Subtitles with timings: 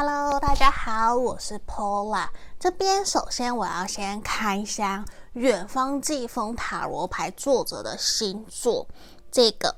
[0.00, 2.28] Hello，大家好，我是 Pola。
[2.56, 8.86] 这边首先我要先开箱远方季风塔罗牌作者的星座，
[9.32, 9.74] 这个，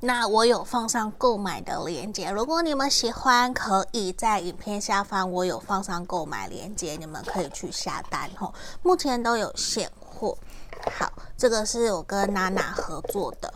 [0.00, 8.52] 那我有放上购买的链接，如果你们喜欢，可以在影片下方我有放上购买链接，你们可以去下单吼。
[8.82, 10.36] 目前都有现货。
[10.98, 13.54] 好，这个是我跟娜娜合作的。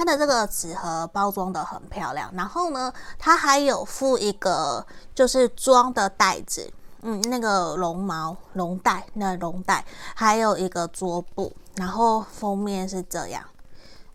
[0.00, 6.72] 它的这个纸盒包装的很漂亮，然后呢，它还有附一个就是装的袋子，
[7.02, 13.44] 嗯，那个绒毛绒袋，那绒袋，还有一个桌布，然后封面是这样，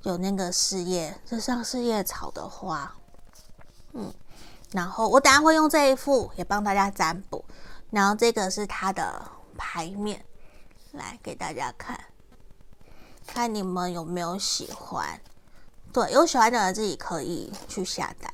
[0.02, 2.92] 有那个四叶，就像四叶草的花，
[3.94, 4.12] 嗯，
[4.72, 7.46] 然后我等下会用这一副也帮大家占卜，
[7.92, 9.22] 然后这个是它的
[9.56, 10.26] 牌面，
[10.94, 12.06] 来给大家看，
[13.28, 15.22] 看你们有没有喜欢。
[15.96, 18.30] 对，有喜欢的人自己可以去下单。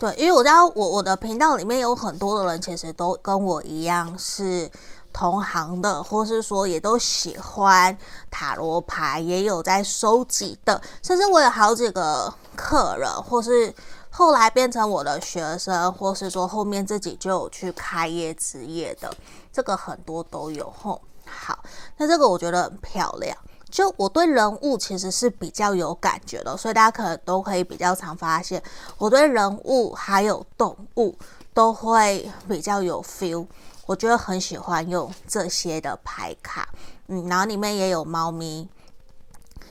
[0.00, 4.68] 对，因为我知道我我的频道里面有很多的人，其实都跟我一样是
[5.12, 7.96] 同行的，或是说也都喜欢
[8.32, 10.82] 塔罗牌，也有在收集的。
[11.00, 13.72] 甚至我有好几个客人，或是
[14.10, 19.08] 后来变成我的学生，或是说后面自己就有去开业职业的，
[19.52, 20.68] 这个很多都有。
[20.76, 21.60] 吼，好，
[21.96, 23.38] 那这个我觉得很漂亮。
[23.70, 28.62] 就我对人物其实是比较有感觉的，所以大家可能都可以比较常发现，
[28.96, 31.14] 我对人物还有动物
[31.52, 33.46] 都会比较有 feel。
[33.86, 36.68] 我觉得很喜欢用这些的牌卡，
[37.06, 38.68] 嗯，然后里面也有猫咪，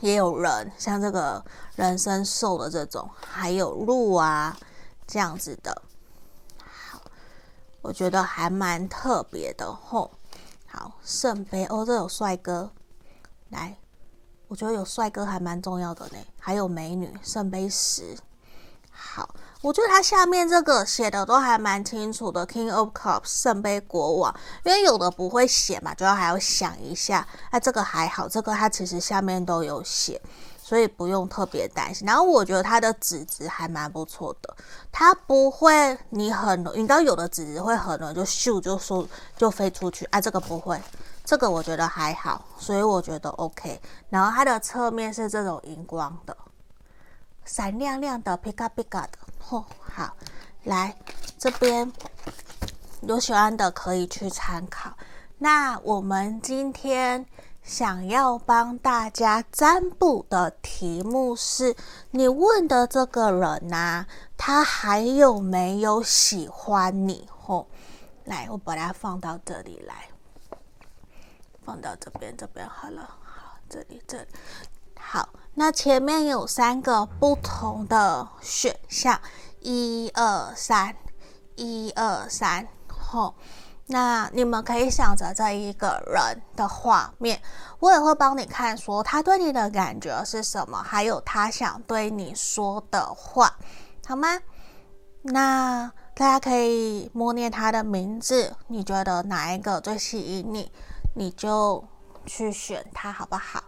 [0.01, 1.43] 也有人，像这个
[1.75, 4.57] 人参兽的这种，还有鹿啊
[5.05, 5.81] 这样子的，
[6.63, 7.01] 好，
[7.81, 10.11] 我觉得还蛮特别的吼。
[10.65, 12.71] 好，圣杯哦，这有帅哥，
[13.49, 13.77] 来。
[14.47, 18.17] 我觉得有帅哥还蛮重要的呢，还有美女，圣杯十。
[18.89, 19.29] 好，
[19.61, 24.35] 我觉得它下面这个写的都还蛮清楚的，King of Cups，圣杯国王。
[24.63, 27.27] 因为有的不会写嘛，就要还要想一下。
[27.51, 30.19] 那、啊、这个还好，这个它其实下面都有写，
[30.67, 32.05] 所以不用特别担心。
[32.05, 34.53] 然后我觉得它的纸质还蛮不错的，
[34.91, 39.07] 它不会你很，你知道有的纸质会很容易就咻就说
[39.37, 40.77] 就飞出去，啊，这个不会。
[41.23, 43.79] 这个我觉得还好，所以我觉得 OK。
[44.09, 46.35] 然后它的侧面是这种荧光的，
[47.45, 49.17] 闪亮亮的，皮卡皮卡的。
[49.41, 50.17] 嚯、好，
[50.65, 50.93] 来
[51.37, 51.89] 这边
[53.03, 54.91] 有喜欢的可以去参考。
[55.37, 57.25] 那我们今天
[57.67, 61.75] 想要帮大家占卜的题目是：
[62.11, 64.05] 你问的这个人呐、
[64.37, 67.27] 他还有没有喜欢你？
[67.45, 67.67] 嚯、哦，
[68.23, 70.07] 来，我把它放到这里来。
[71.65, 73.01] 放到这边，这边好了。
[73.21, 74.27] 好，这里，这里
[74.97, 75.27] 好。
[75.55, 79.19] 那前面有三个不同的选项，
[79.59, 80.95] 一二三，
[81.57, 82.65] 一二三。
[82.87, 83.35] 好，
[83.89, 87.41] 那你们可以想着这一个人的画面，
[87.79, 93.55] 我也会帮你看，说他对你的感觉是什么，还有他想对你说的话，
[94.05, 94.39] 好吗？
[95.21, 100.71] 那大家可以默念他的名字，你觉得哪一个最吸引你？
[101.15, 101.83] 你就
[102.25, 103.63] 去选他好不好？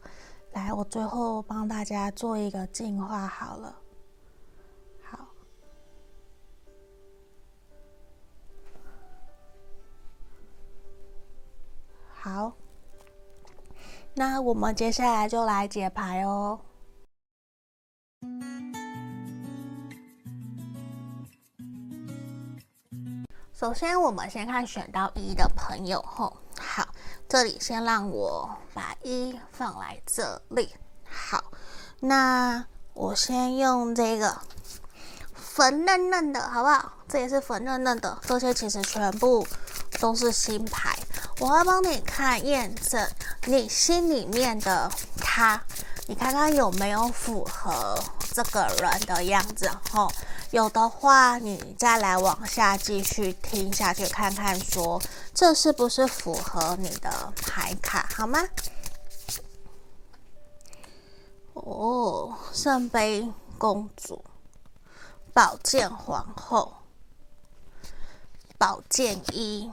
[0.51, 3.73] 来，我最后帮大家做一个净化好了。
[12.29, 12.53] 好，
[14.13, 16.59] 那我们接下来就来解牌哦。
[23.51, 26.87] 首先，我们先看选到一的朋友吼，好。
[27.27, 30.69] 这里先让我把一放来这里，
[31.09, 31.43] 好，
[31.99, 32.63] 那
[32.93, 34.39] 我先用这个
[35.33, 36.93] 粉嫩嫩的，好不好？
[37.07, 39.45] 这也是粉嫩嫩的，这些其实全部
[39.99, 40.97] 都是新牌。
[41.39, 43.09] 我要帮你看验证
[43.45, 44.91] 你心里面的
[45.21, 45.61] 他，
[46.07, 47.97] 你看看有没有符合
[48.33, 50.11] 这个人的样子，吼。
[50.51, 54.99] 有的话，你再来往下继续听下去，看看说
[55.31, 58.39] 这是不是符合你的牌卡，好吗？
[61.53, 64.23] 哦，圣杯公主、
[65.33, 66.73] 宝剑皇后、
[68.59, 69.71] 宝剑一、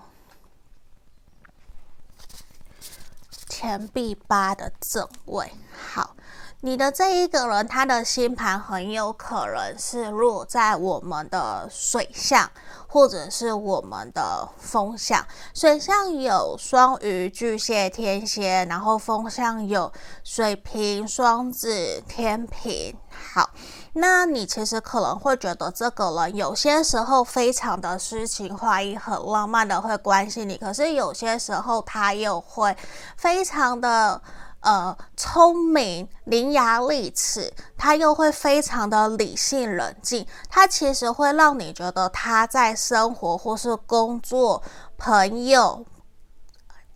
[3.48, 5.52] 钱币八的正位，
[5.92, 6.14] 好。
[6.60, 12.50] 你的这一个人，他的星盘很有可能是落在我们的水象，
[12.86, 15.26] 或者是我们的风象。
[15.52, 19.92] 水象有双鱼、巨蟹、天蝎，然后风象有
[20.24, 22.96] 水瓶、双子、天平。
[23.10, 23.50] 好，
[23.98, 32.76] 那你其实可能会觉得这个人有些时候非常的诗情画意，很浪漫的会关心你，可是有些时候他又会
[33.16, 34.20] 非常的。
[34.60, 44.60] 呃，聪明、伶牙俐齿，他又会非常的理性冷静，他其实会让你觉得他在生活或是工作、
[44.98, 45.84] 朋友、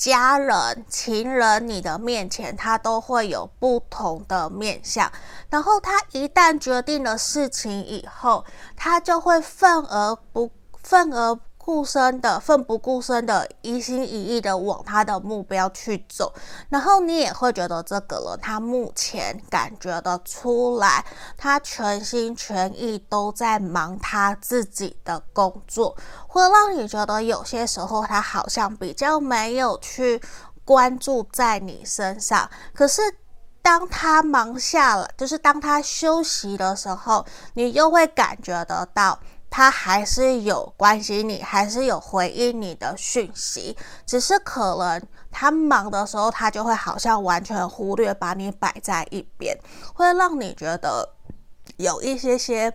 [0.00, 5.12] 家人、情人你的面前，他都会有不同的面相。
[5.50, 10.50] 然后他一旦决定了事情以后，他就会愤而不
[10.82, 11.38] 愤而。
[11.70, 16.32] 顾身的奋不顾身的一心一意的往他的目标去走，
[16.68, 21.04] 然后你也会觉得这个人他目前感觉得出来，
[21.36, 25.96] 他全心全意都在忙他自己的工作，
[26.26, 30.20] 会让你觉得有些时候他好像比较没有去
[30.64, 32.50] 关注在你身上。
[32.74, 33.00] 可是
[33.62, 37.24] 当他忙下了，就是当他休息的时候，
[37.54, 39.16] 你又会感觉得到。
[39.50, 43.76] 他还是有关心你，还是有回应你的讯息，
[44.06, 49.58] 只是可能他忙的时候，他就会好像完全忽略，把你摆在一边，
[49.92, 51.08] 会让你觉得
[51.76, 52.72] 有一些些。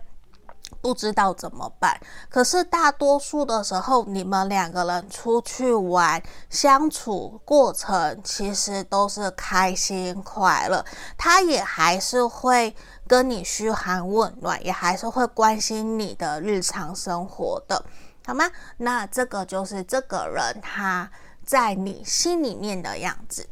[0.82, 10.84] 不知道怎么办，可是大多数的时候，你们两个人出去玩，相处过程其实都是开心快乐。
[11.16, 12.74] 他也还是会
[13.06, 17.84] 跟你嘘寒问暖，也还是会关心你的日常生活的，
[18.26, 18.50] 好吗？
[18.76, 21.10] 那这个就是这个人他
[21.44, 23.48] 在你心里面的样子。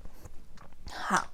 [0.92, 1.26] 好，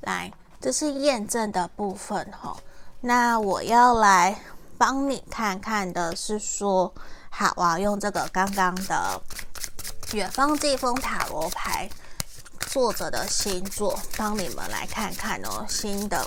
[0.00, 2.56] 来，这是验证的部分哈。
[3.00, 4.38] 那我要来。
[4.80, 6.94] 帮你看看的是说，
[7.30, 9.20] 好，我要用这个刚刚的
[10.12, 11.90] 远方季风塔罗牌
[12.60, 15.66] 作者的星座，帮你们来看看哦。
[15.68, 16.24] 新的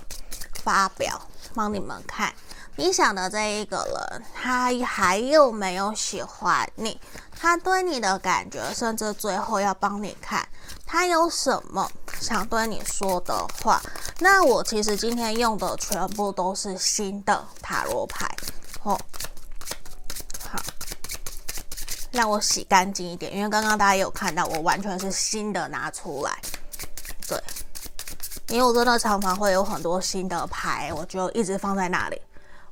[0.66, 1.18] 发表，
[1.52, 2.34] 帮你们看，
[2.76, 7.00] 你想的这一个人，他还有没有喜欢你？
[7.40, 10.48] 他对你的感觉，甚至最后要帮你看，
[10.86, 11.90] 他有什么
[12.20, 13.82] 想对你说的话。
[14.20, 18.30] 那我其实今天用的全部都是新的塔罗牌。
[18.84, 19.00] 哦，
[20.50, 20.60] 好，
[22.12, 26.40] 让我洗干净一点，因为刚刚大家有看到，我完全是新的拿出来。
[27.28, 27.42] 对，
[28.52, 32.22] 因为我真的常常会有很多新的牌，我就一直放在那里，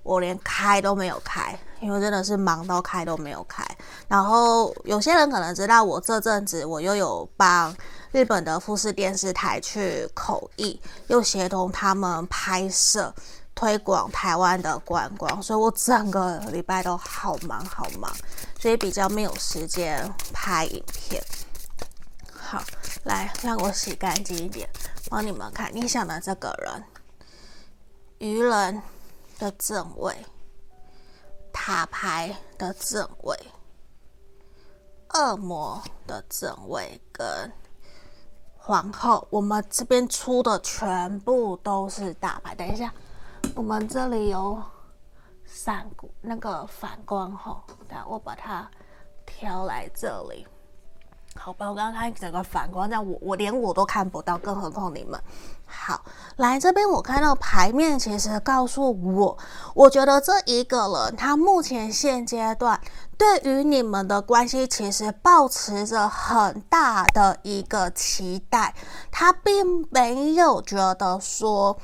[0.04, 3.66] 我连开都没有开，因为真的是忙到开都没有开。
[4.08, 7.76] 然后有些人可能知道，我这阵子我又有帮
[8.12, 13.14] 日本的富士电视台去口译，又协同他们拍摄。
[13.56, 18.10] 推广台湾的观光，所以我整个礼拜都好忙好忙，
[18.58, 21.22] 所以比较没有时间拍影片。
[22.34, 22.64] 好，
[23.04, 24.70] 来让我洗干净一点，
[25.10, 25.70] 帮你们看。
[25.74, 26.84] 你想的这个人，
[28.20, 28.82] 愚人
[29.38, 30.16] 的正位，
[31.52, 33.38] 塔牌的正位，
[35.14, 37.52] 恶魔的正位，跟
[38.58, 39.28] 皇后。
[39.30, 42.54] 我们这边出的全部都是大牌。
[42.56, 42.94] 等一下。
[43.56, 44.62] 我们这里有
[45.46, 45.90] 闪
[46.22, 48.70] 那个反光吼，等下我把它
[49.26, 50.46] 调来这里。
[51.36, 55.20] 好吧，我刚刚看整个反光，这样我我连我都看不到，更何况你们。
[55.66, 56.04] 好，
[56.38, 59.38] 来这边我看到牌面，其实告诉我，
[59.74, 62.80] 我觉得这一个人他目前现阶段
[63.18, 68.74] 对于你们的关系，其实抱持着很大的一个期待，
[69.12, 71.78] 他并没有觉得说。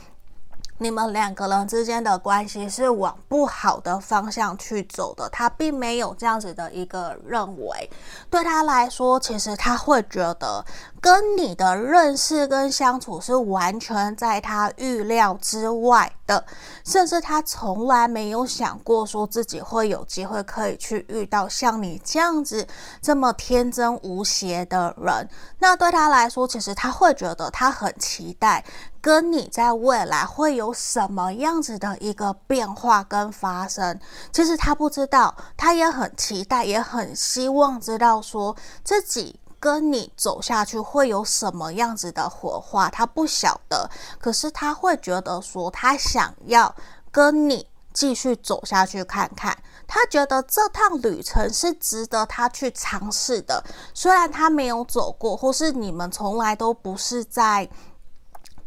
[0.77, 7.89] 你们两个人之间的关系是往不好的方向去走的，他并没有这样子的一个认为。
[8.29, 10.65] 对他来说，其实他会觉得
[11.05, 16.43] 跟你的认识跟相处是完全在他预料之外的，
[16.83, 22.67] 甚至他从来没有想过说自己会有机会可以去遇到像你这样子
[23.03, 25.29] 这么天真无邪的人。
[25.59, 28.65] 那对他来说，其实他会觉得他很期待。
[28.99, 33.99] 跟你在未来会有什么样子的一个变化跟发生？
[34.31, 42.89] 其实他不知道，他也很期待，也很希望知道说自己跟你走下去会有什么样子的火花。
[42.89, 46.75] 他不晓得，可是他会觉得说，他想要
[47.11, 49.57] 跟你继续走下去看看。
[49.87, 57.69] 他觉得这趟旅程是值得他去尝试的，虽然他没有走过，或是你们从来都不是在。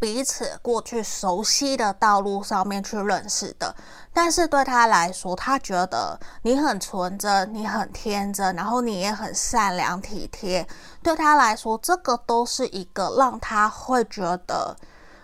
[0.01, 3.75] 彼此过去熟悉的道路上面去认识的，
[4.13, 10.67] 但是对他来说，他觉得你很纯真，你很天真，然后你也很善良体贴。
[11.03, 14.77] 对他来说，这个都是一个让他会觉得，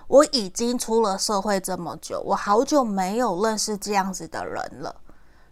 [0.09, 4.97] 我已经出了社会这么久，我好久没有认识这样子的人了。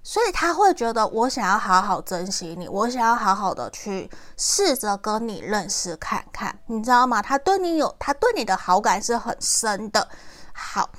[0.03, 7.23] 所以他会觉得，我想要好好珍惜你，我想要好好的去试着跟你认识看看，你知道吗？
[7.23, 10.09] 他对你有，他对你的好感是很深的。
[10.53, 10.91] 好，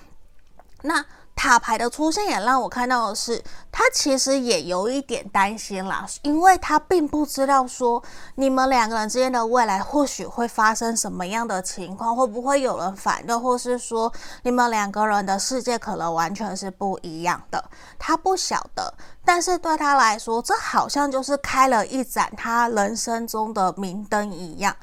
[0.83, 1.05] 那。
[1.35, 8.01] 塔牌的出现也让我看到的是，他其实也有一点担心啦，因为他并不知道说
[8.35, 14.11] 你们两个人之间的未来或许会发生什么样的情况，会不会有人反对，或是说
[14.43, 17.63] 你们两个人的世界可能完全是不一样的。
[17.99, 18.93] 他不晓得，
[19.25, 24.73] 但是对他来说，这好像就是开了一盏他人生中的明灯一样。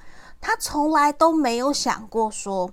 [0.40, 2.71] 他从来都没有想过说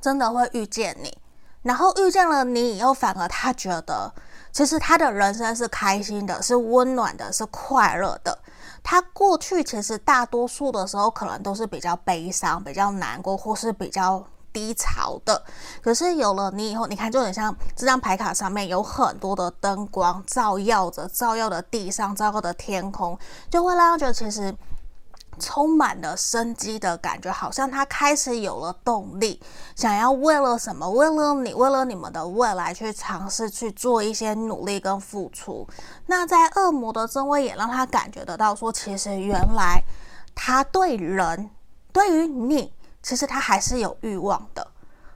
[0.00, 1.18] 真的会遇见你。
[1.62, 4.12] 然后遇见了你以后，反而他觉得，
[4.50, 8.38] 其实他的人生是开心的，是温暖的，是快乐的。
[8.82, 15.42] 他过去其实大多数的时候，可能都是比较悲伤、比较难过，或是比较低潮的。
[15.82, 23.18] 可是有了你以后，你看，就很像这张牌卡上面有很多的灯光照耀着，照耀的地上，照耀的天空，
[23.50, 24.54] 就会让他觉得其实。
[25.40, 29.40] 充满了生机的感觉，好像他开始有了动力，
[29.74, 30.88] 想要为了什么？
[30.88, 35.66] 为了你，为了你们的未来去尝试去做一些努力跟付出。
[36.06, 39.82] 那在恶魔的正位也让他感觉得到，说其实原来
[40.34, 41.50] 他对人，
[41.92, 44.70] 对于你，其实他还是有欲望的，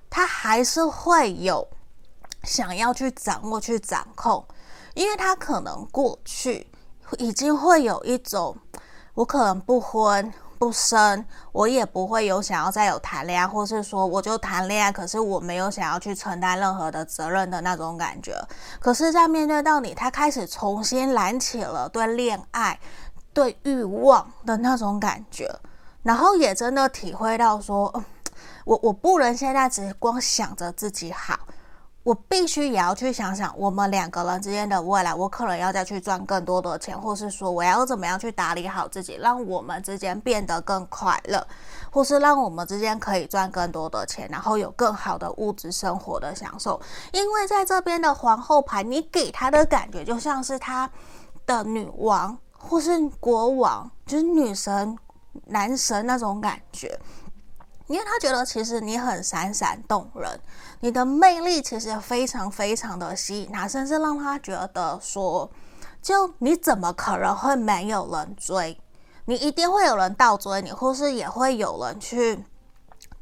[0.09, 1.69] 他还是会有
[2.43, 4.45] 想要去掌握、去掌控，
[4.95, 6.67] 因为他可能过去
[7.19, 8.57] 已经会有一种。
[9.15, 18.35] 我可能不婚不生，我也不会有想要再有谈恋爱，或是说我就谈恋爱，可是我没有想要去承担任何的责任的那种感觉。
[18.81, 22.79] 可是，在面对到你，他开始重新燃起了对恋爱、
[23.33, 25.55] 对欲望的那种感觉，
[26.03, 28.05] 然后也真的体会到说，嗯，
[28.65, 31.39] 我我不能现在只光想着自己好。
[32.05, 41.45] 我必须也要去想想我们两个人之间的未来，我可能要再去赚更多的钱，或是说我要怎么样去打理好自己，让我们之间变得更快乐，
[41.91, 46.79] 或是让我们之间可以赚更多的钱，然后有更好的物质生活的享受。
[47.11, 50.91] 因为在这边的皇后牌，你给他的感觉就像是他
[51.47, 54.95] 的女王，或是国王，就是女神、
[55.47, 57.01] 男神那种感觉。
[57.87, 60.41] 因为他觉得其实你很闪闪动人，
[60.85, 65.51] 你的魅力其实非常非常的吸引他，甚至让他觉得说，
[66.03, 68.79] 就你怎么可能会没有人追？
[69.25, 72.45] 你一定会有人倒追你，或是也会有人去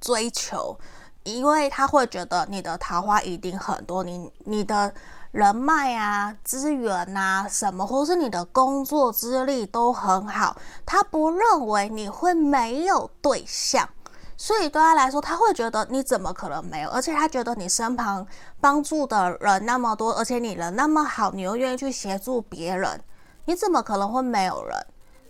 [0.01, 0.77] 追求，
[1.23, 4.93] 因为他会觉得你的桃花一定很多，你你的
[5.31, 13.89] 人脉啊、资源啊什么，或是你的工作资历都很好，他不认为你会没有对象。
[14.37, 16.91] 所以对他来说，他会觉得你怎么可能没有？
[16.91, 18.27] 而且他觉得你身旁
[18.61, 23.01] 帮助的人那么多，而且你人那么好，你又愿意去协助别人，
[23.45, 24.87] 你怎么可能会没有人？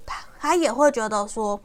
[0.07, 1.61] 他他也会觉得说，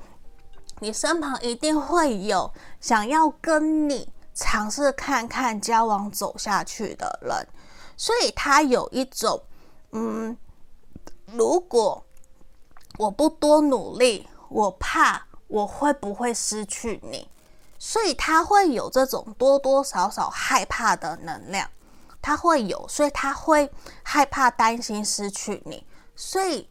[0.79, 2.51] 你身旁一定会有
[2.81, 7.47] 想要跟你尝试看看交往走下去的人。
[7.95, 9.41] 所以他有一种，
[9.91, 10.37] 嗯，
[11.33, 12.03] 如果
[12.97, 17.29] 我不多努力，我怕我会不会失去你。
[17.79, 21.69] 所以他会有这种多多少少害怕的能量，
[22.19, 25.85] 他会有，所以他会害怕、担心失去你，
[26.15, 26.67] 所以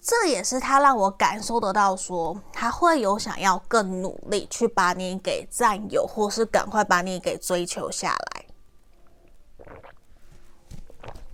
[0.00, 8.44] 这也是他让我感受得到，说他会有想要更努力去把你给占有，或是赶快把你给追求下来。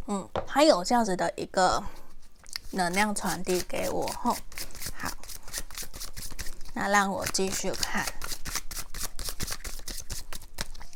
[0.06, 1.80] 嗯，他有这样子的一个
[2.72, 4.36] 能量传递给我，吼，
[6.74, 8.04] 那让我继续看。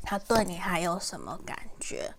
[0.02, 2.12] 他对你还有什么感觉？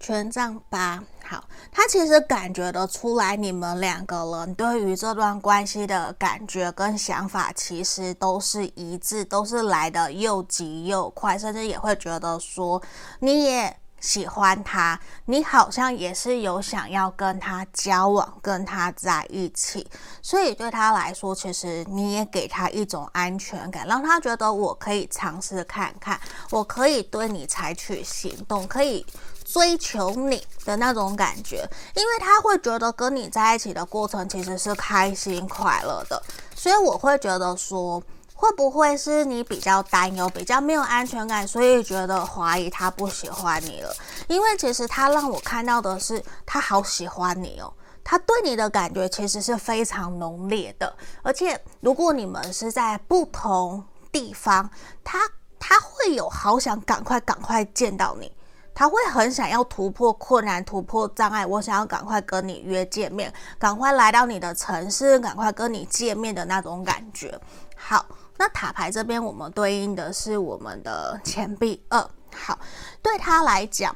[0.00, 12.82] 权杖八，好，他其实感觉得出来，你们两个人对于这段关系的感觉跟想法，其实都是一致，都是来的又急又快，甚至也会觉得说，
[13.20, 13.76] 你也。
[14.02, 19.88] 喜欢他，你好像也是有想要跟他交往，跟他在一起，
[20.20, 29.06] 所以对他来说，其实你也给他一种安全感，让他觉得我可以尝试看看，我可以对你采取行动，可以
[29.44, 36.20] 追求你的那种感觉，因为他会觉得跟你在一起的过程其实是开心快乐的，
[36.56, 38.02] 所以我会觉得说。
[38.42, 43.94] 会不会是你比较担忧、比较没有安全感，所以觉得怀疑他不喜欢你了？
[44.26, 47.72] 因为其实他让我看到的是，他好喜欢你哦，
[48.02, 50.92] 他对你的感觉其实是非常浓烈的。
[51.22, 54.68] 而且如果你们是在不同地方，
[55.04, 55.20] 他
[55.60, 58.32] 他会有好想赶快赶快见到你。
[58.74, 67.38] 他会很想要突破困难、突破障碍，我想要赶快跟你约见面，赶快来到你的城市，赶快跟你见面的那种感觉。
[67.76, 68.04] 好，
[68.36, 72.10] 那塔牌这边我们对应的是我们的钱币二。
[72.34, 72.58] 好，
[73.02, 73.94] 对他来讲，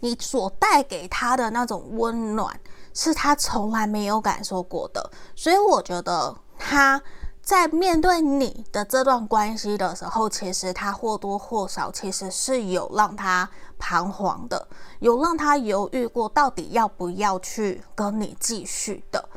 [0.00, 2.58] 你所带给他的那种温暖，
[2.94, 7.02] 是他从来没有感受过的，所以我觉得他。
[7.42, 14.68] 在面对你的这段关系的时候，其实他或多或少其实是有让他彷徨的，
[15.00, 19.28] 有让他犹豫过，到底要不要去跟你继续的，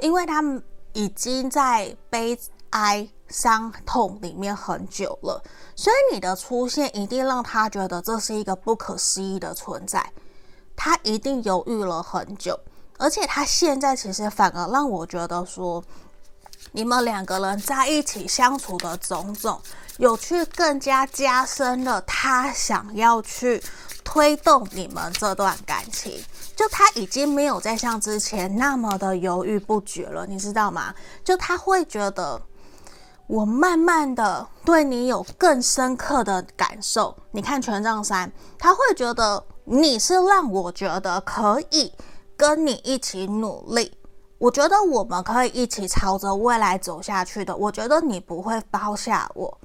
[0.00, 0.42] 因为他
[0.92, 2.38] 已经在背
[2.76, 5.42] 哀、伤痛里面很久了，
[5.74, 10.12] 所以你的出现一定让他觉得这是一个不可思议的存在，
[10.76, 12.58] 他一定犹豫了很久，
[12.98, 15.82] 而且他现在其实反而让我觉得说。
[16.72, 19.60] 你们两个人在一起相处的种种，
[19.98, 23.62] 有去更加加深了他想要去
[24.02, 26.22] 推动你们这段感情，
[26.56, 30.94] 就他已经没有再像之前那么的犹豫不决了，你知道吗？
[31.22, 32.40] 就他会觉得，
[33.26, 37.16] 我慢慢的对你有更深刻的感受。
[37.32, 41.92] 你看权杖三，他会觉得你是让我觉得可以
[42.36, 43.96] 跟你一起努力。
[44.38, 47.56] 我觉得我们可以一起朝着未来走下去的。
[47.56, 49.58] 我觉得你不会抛下我，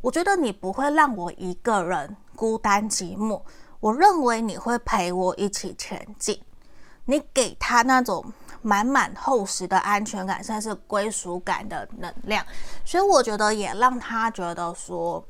[0.00, 3.40] 我觉得你不会让我一个人孤单寂寞。
[3.80, 6.40] 我认为你会陪我一起前进。
[7.04, 8.24] 你给他那种
[8.64, 12.44] 满满厚实的安全感，甚至是归属感的能量，
[12.84, 15.24] 所以我觉得也让他觉得说，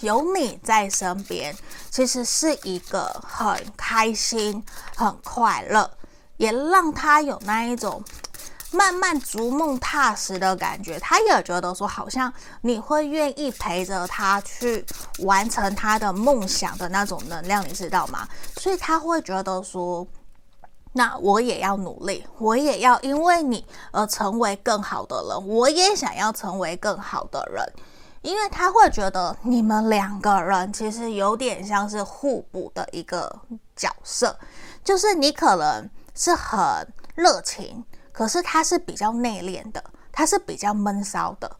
[0.00, 1.54] 有你在身边，
[1.90, 4.64] 其实是一个很开心、
[4.96, 5.88] 很快乐。
[6.36, 8.02] 也让他有那一种
[8.72, 12.30] 慢慢逐梦踏实的感觉，他也觉得说，好像
[12.62, 14.84] 你会愿意陪着他去
[15.20, 18.26] 完成他的梦想的那种能量，你知道吗？
[18.56, 20.04] 所以他会觉得说，
[20.94, 27.62] 那我也要努力，我也要因为你而成为更好的人，我也想要成为更好的人，
[28.22, 33.40] 因为他会觉得你们两个人其实有点像是互补的一个
[33.76, 34.34] 角色，
[34.82, 35.90] 就是你可能。
[36.16, 41.56] 是很热情，可是他是比较内敛的，他是比较闷骚的，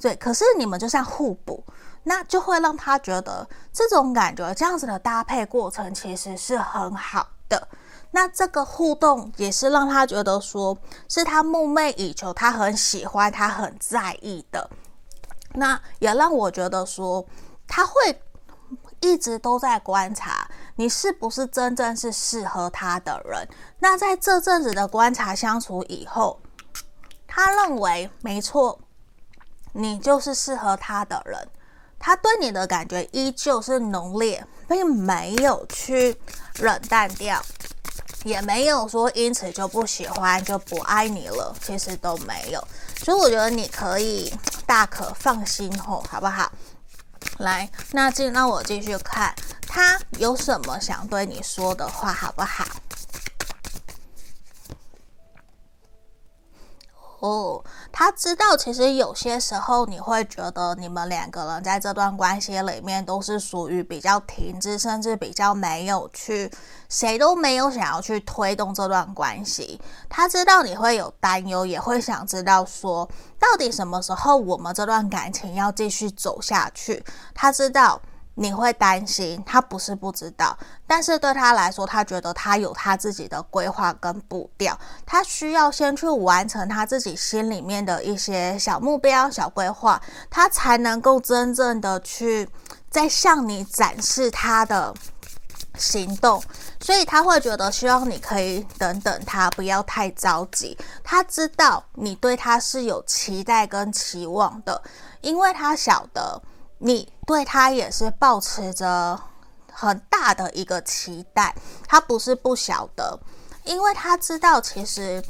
[0.00, 0.16] 对。
[0.16, 1.62] 可是你们就像互补，
[2.04, 7.68] 那就会让他觉得这种感觉，这样子的搭配过程其实是很好的。
[8.10, 10.76] 那这个互动也是让他觉得说
[11.08, 14.70] 是他梦寐以求，他很喜欢，他很在意的。
[15.54, 17.24] 那也让我觉得说
[17.66, 18.22] 他会
[19.00, 20.48] 一直都在观察。
[20.76, 23.48] 你是不是真正是适合他的人？
[23.80, 26.40] 那在这阵子的观察相处以后，
[27.26, 28.78] 他认为没错，
[29.72, 31.48] 你就是适合他的人。
[31.98, 36.16] 他对你的感觉依旧是浓烈，并没有去
[36.60, 37.42] 冷淡掉，
[38.24, 42.62] 也没有说因此就不喜欢就不爱你了，其实都没有。
[43.04, 44.32] 所以我觉得你可以
[44.66, 46.50] 大可放心吼，好不好？
[47.38, 49.34] 来，那继那我继续看。
[49.66, 52.64] 他有什么想对你说的话，好不好？
[57.20, 66.48] 哦，他知道，其实有些时候你会觉得你们两个人在这段关系里面都是属于比较停滞，甚至比较没有去，
[66.88, 69.80] 谁都没有想要去推动这段关系。
[70.08, 77.04] 他知道你会有担忧，也会想知道说，到底什么时候我们这段感情要继续走下去。
[77.34, 78.00] 他知道。
[78.40, 92.48] 你会担心，他不是不知道，但是对他来说，他觉得他有他自己的规划跟步调，他需要先去完成他自己心里面的一些小目标、小规划，他才能够真正的去
[92.88, 94.94] 再向你展示他的
[95.76, 96.40] 行动，
[96.80, 100.78] 所以他会觉得希望你可以等等他，不要太着急。
[101.02, 104.80] 他知道你对他是有期待跟期望的，
[105.22, 106.40] 因为他晓得。
[106.78, 109.20] 你对他也是抱持着
[109.72, 111.54] 很大的一个期待，
[111.86, 113.18] 他不是不晓得，
[113.64, 115.22] 因为他知道其实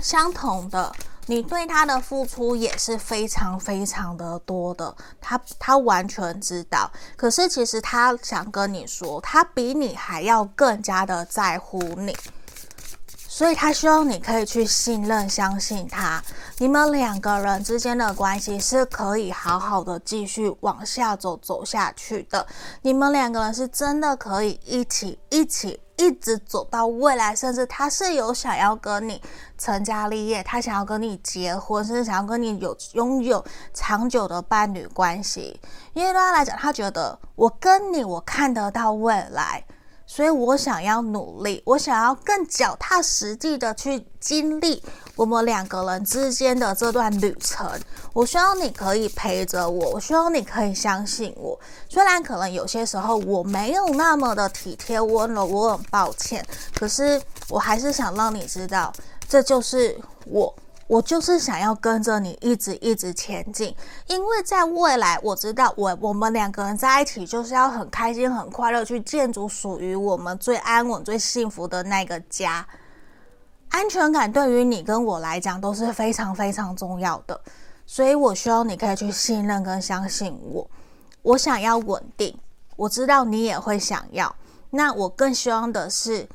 [0.00, 0.92] 相同的，
[1.26, 6.90] 你对他的付出也是非常非常的多的，他他完全知道。
[7.16, 12.16] 可是其实他想跟你说，他比你还要更加的在乎你。
[13.40, 16.22] 所以他希望你可以去信任、相信他。
[16.58, 22.46] 你们两个人之间的关系是可以好好的继续往下走、走下去的。
[22.82, 25.80] 你们两个人是真的可以一起、一起。
[25.96, 29.20] 一直走到未来，甚至他是有想要跟你
[29.56, 35.58] 成家立业，他想要跟你结婚，甚至想要跟你有拥有长久的伴侣关系。
[35.94, 39.64] 因为对他来讲，他觉得我跟你，我看得到未来。
[40.12, 44.82] 所以我想要努力，我想要更脚踏实地的去经历
[45.14, 47.64] 我们两个人之间的这段旅程。
[48.12, 51.56] 我希望你可以陪着我，我希望你可以相信我。
[51.88, 56.44] 虽然可能有些时候我没有那么的体贴温柔，我很抱歉，
[56.74, 58.92] 可是我还是想让你知道，
[59.28, 59.96] 这就是
[60.26, 60.52] 我。
[60.90, 63.72] 我就是想要跟着你一直一直前进，
[64.08, 72.66] 因为在未来，我知道我我们两个人在一起就是要很开心、很快乐，去建筑属于我们最安稳、最幸福的那个家。
[73.68, 77.40] 安全感对于你跟我来讲都是非常非常重要的，
[77.86, 80.68] 所以我希望你可以去信任跟相信我。
[81.22, 82.36] 我想要稳定，
[82.74, 84.34] 我知道你也会想要。
[84.70, 86.28] 那我更希望的是，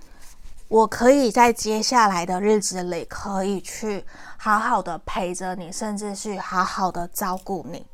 [0.68, 4.06] 我可以在接下来的日子里可以去。
[4.38, 7.86] 好好的陪着你，甚至是好好的照顾你。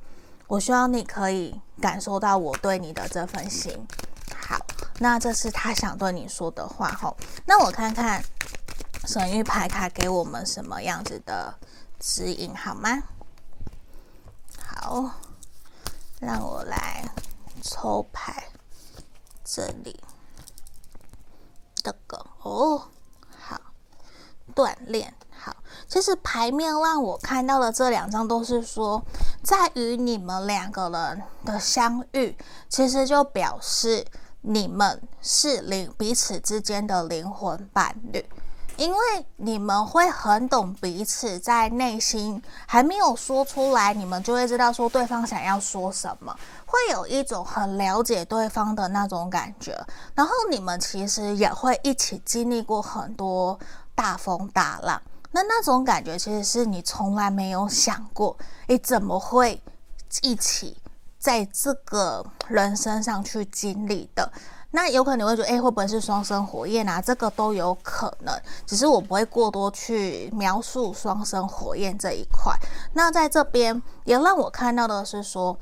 [0.47, 3.87] 我希望你可以感受到我对你的这份心。
[4.35, 4.57] 好，
[4.99, 7.15] 那这是他想对你说的话吼。
[7.45, 8.21] 那我看看
[9.05, 11.53] 神谕牌卡给我们什么样子的
[11.99, 13.01] 指引好吗？
[14.57, 15.11] 好，
[16.19, 17.03] 让我来
[17.61, 18.43] 抽牌。
[19.43, 19.99] 这里，
[21.83, 22.83] 这个哦，
[23.39, 23.59] 好，
[24.55, 25.13] 锻炼。
[25.43, 25.55] 好，
[25.87, 29.01] 其实牌面让我看到的这两张都是说，
[29.43, 32.37] 在于你们两个人的相遇，
[32.69, 34.05] 其实就表示
[34.41, 38.23] 你们是灵彼此之间的灵魂伴侣，
[38.77, 46.37] 因为你们会很懂彼此，在内心还没有说出来，你们就会知道说对方想要说什么，
[46.71, 49.77] 会有一种很了解对方的那种感觉，
[50.15, 53.59] 然后你们其实也会一起经历过很多
[53.93, 55.01] 大风大浪。
[55.33, 59.61] 那那种感觉，其实是你从来没有想过，你怎么会
[60.21, 60.77] 一起
[61.19, 64.31] 在这个人身上去经历的？
[64.73, 67.01] 那有可能你会觉得，哎，会不会是双生火焰啊？
[67.01, 68.33] 这个都有可能，
[68.65, 72.57] 只是我不会过多去描述双生火焰这一块。
[72.93, 75.57] 那在这边也让我看到的是说，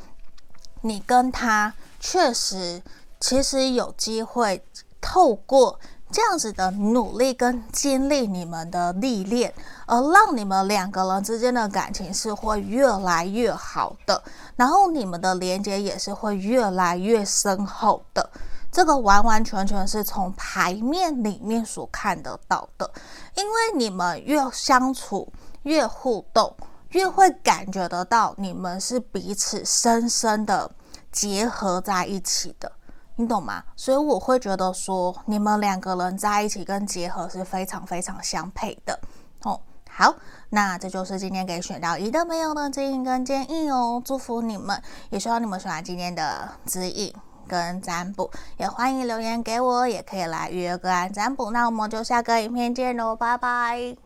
[0.82, 2.82] 你跟他确实
[3.20, 4.63] 其实有机会
[5.02, 5.80] 透过。
[6.12, 9.54] 这样子的努力跟经历，你们的历练，
[9.86, 14.20] 而让你们两个人之间的感情是会越来越好的，
[14.56, 18.28] 然后你们的连接也是会越来越深厚的。
[18.72, 22.89] 这个完完全全是从牌面里面所看得到的，
[23.36, 26.52] 因为你们越相处越互动，
[26.89, 30.71] 越会感觉得到你们是彼此深深的
[31.12, 32.71] 结合在一起的。
[33.15, 33.62] 你懂吗？
[33.75, 38.97] 所以我会觉得说，你们两个人在一起跟结合是非常非常相配的
[39.43, 39.60] 哦。
[39.89, 40.15] 好，
[40.52, 44.02] 那这就是今天给选到一的朋友的指引跟建议哦。
[44.06, 47.13] 祝福你们，也希望你们喜欢今天的指引
[47.45, 51.52] 跟占卜，也欢迎留言给我，也可以来预约个案占卜。
[51.52, 53.97] 那我们就下个影片见喽，拜拜。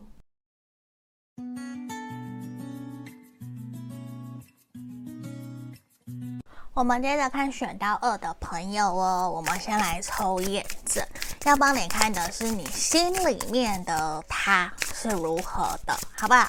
[6.74, 11.06] 我们接着看选到二的朋友哦，我们先来抽验证，
[11.44, 16.48] 要帮你看的是你心里面的他是如何的，好不好？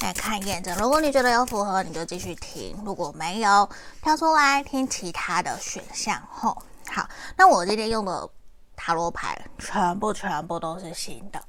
[0.00, 3.68] 来看验证，如果你觉得有符合，你就继续听；如果没有，
[4.00, 6.18] 跳出来听其他的选项。
[6.32, 8.26] 吼，好，那我今天用的
[8.74, 11.42] 塔罗牌全部全部都是新的。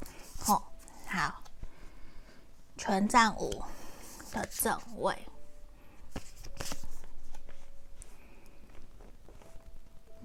[0.44, 0.62] 吼，
[1.08, 1.36] 好，
[2.76, 3.64] 权杖五
[4.34, 5.18] 的正位。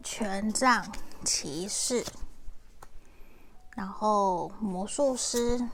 [0.04, 0.86] 权杖
[1.24, 2.04] 骑士，
[3.74, 5.66] 然后魔术师，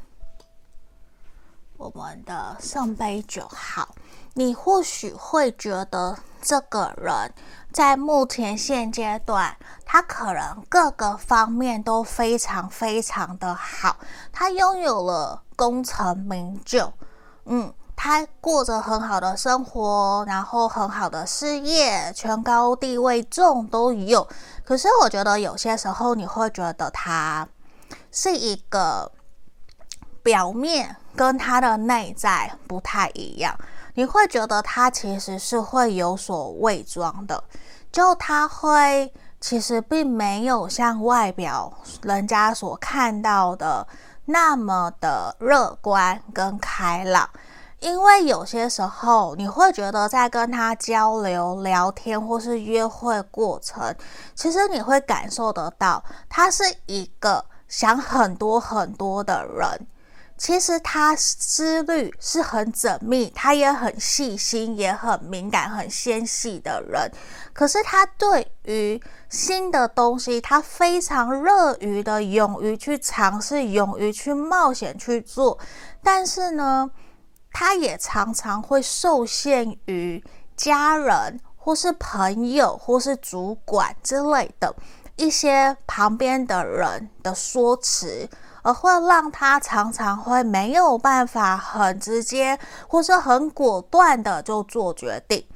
[1.77, 3.89] 我们的圣杯九号。
[4.35, 7.35] 你或许会觉得这个人
[7.73, 13.97] 在目前现阶段，他可能各个方面都非常非常的好，
[14.33, 16.93] 他拥有了功成名就，
[17.47, 17.75] 嗯。
[18.03, 24.27] 他过着很好的生活，然后很好的事业，权高地位重都有。
[24.65, 27.47] 可是我觉得有些时候你会觉得他
[28.11, 29.13] 是一个
[30.23, 33.55] 表面跟他的内在不太一样，
[33.93, 37.45] 你会觉得他其实是会有所伪装的，
[37.93, 41.71] 就他会其实并没有像外表
[42.05, 43.87] 人家所看到的。
[44.27, 47.29] 那么的乐观跟开朗。
[47.81, 53.95] 因为有些时候，你会觉得在跟他交流、聊天或是约会过程，
[54.35, 59.87] 其实你会感受得到，他是一个想很多很多的人。
[60.37, 67.11] 其实他思虑是很缜密，他也很细心，也很敏感、很纤细的人。
[67.53, 75.59] 可是他对于新的东西，他非常乐于的、勇于去尝试、勇于去冒险去做。
[76.03, 76.91] 但是呢，
[77.53, 80.23] 他也常常会受限于
[80.57, 84.75] 家人，或是朋友，或是主管之类的
[85.17, 88.29] 一些旁边的人的说辞，
[88.63, 92.59] 而会让他常常会没有办法很直接，
[92.89, 95.47] 或是很果断的就做决定。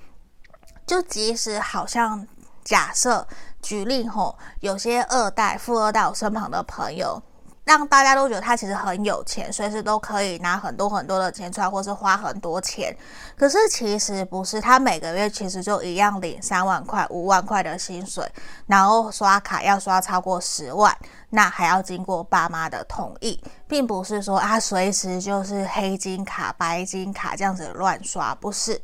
[0.87, 2.27] 就即使好像
[2.63, 3.27] 假设
[3.63, 7.23] 举例吼，有些二代、富二代，身旁的朋友。
[7.65, 12.95] 让大家都觉得他其实很有钱，随时都可以拿很多很多的钱出来，或是花很多钱。
[13.37, 18.31] 可是其实不是，他每个月其实就一样领三万块、五万块的薪水，
[18.67, 20.95] 然后刷卡要刷超过十万，
[21.31, 28.81] 那还要经过爸妈的同意，并不是说他随时就是黑金卡、白金卡这样子乱刷，不是。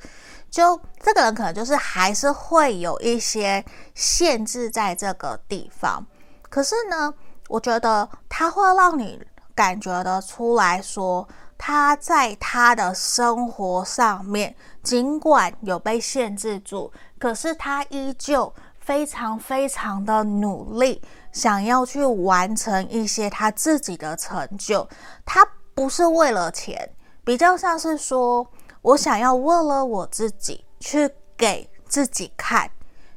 [0.50, 3.64] 就这个人可能就是还是会有一些
[3.94, 6.04] 限制在这个地方，
[6.48, 7.14] 可是呢，
[7.50, 9.20] 我觉得他会让你
[9.56, 11.26] 感觉得出来说，
[11.58, 24.88] 他在他的生活上面，尽管有被限制住，可是他依旧非常非常的努力，想要去完成一些他自己的成就。
[25.26, 26.88] 他不是为了钱，
[27.24, 28.46] 比较像是说，
[28.80, 32.70] 我想要为了我自己去给自己看。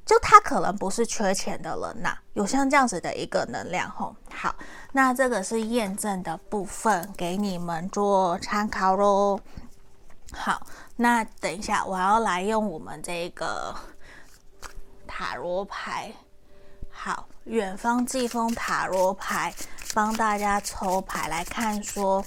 [0.06, 4.16] 就他可能不是缺钱的人呐、有像这样子的一个能量吼。
[4.34, 4.54] 好，
[4.92, 9.40] 那这个是验证的部分，给你们做参考喽。
[10.34, 10.62] 好，
[10.98, 13.74] 那等一下我要来用我们这个
[15.08, 16.12] 塔罗牌，
[16.92, 19.54] 好，远方季风塔罗牌，
[19.94, 22.26] 帮大家抽牌来看说，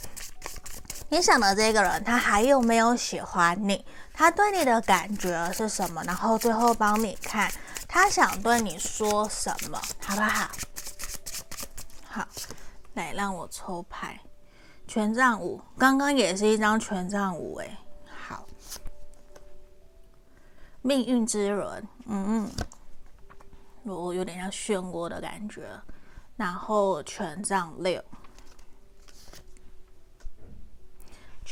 [1.08, 3.84] 你想的这个人他还有没有喜欢你？
[4.16, 6.02] 他对你的感觉是什么？
[6.04, 7.52] 然后最后帮你看。
[7.86, 10.48] 他想对你说什么，好不好？
[12.08, 12.26] 好，
[12.94, 14.18] 来让我抽牌，
[14.88, 17.78] 权杖五，刚刚也是一张权杖五，哎，
[18.26, 18.46] 好，
[20.82, 22.50] 命运之轮，嗯
[23.84, 25.68] 嗯，我有点像漩涡的感觉，
[26.36, 28.02] 然后权杖六。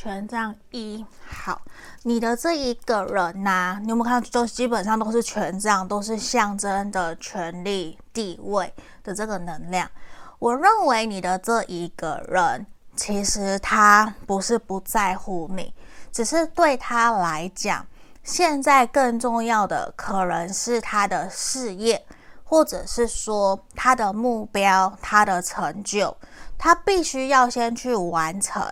[0.04, 1.62] 权杖一，好，
[2.02, 4.28] 你的这一个人呐、你有没有看到？
[4.28, 8.70] 就基本上都是权杖，都是象征的权力、地位
[9.02, 9.90] 的这个能量。
[10.38, 15.72] 我认为你的这一个人，其实他不是不在乎你，
[16.12, 17.86] 只是对他来讲，
[18.22, 22.04] 现在更重要的可能是他的事业，
[22.44, 26.14] 或者是说他的目标、他的成就，
[26.58, 28.62] 他必须要先去完成。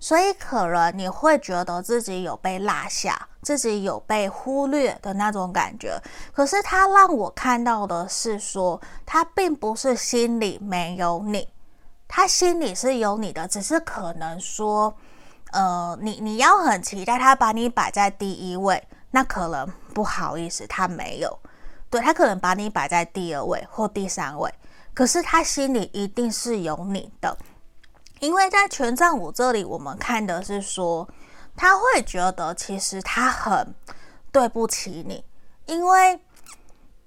[0.00, 6.00] 所以可能你会觉得自己有被落下，自己有被忽略的那种感觉。
[6.32, 11.48] 可是他让我看到的是说，他并不是心里没有你，
[12.06, 14.94] 他心里是有你的，只是可能说，
[15.50, 21.38] 呃，你你要很期待他把你摆在第一位，那可能不好意思，他没有，
[21.90, 24.52] 对，他可能把你摆在第二位或第三位，
[24.94, 27.36] 可是他心里一定是有你的。
[28.20, 31.08] 因为在权杖五这里，我们看的是说，
[31.56, 33.74] 他会觉得其实他很
[34.32, 35.24] 对不起你，
[35.66, 36.20] 因为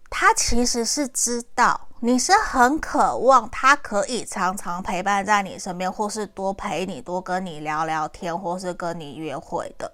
[0.09, 9.91] 他其实是知道你是很渴望他可以常常陪伴在你身边，或是多陪你、多跟你聊聊天，或是跟你约会的。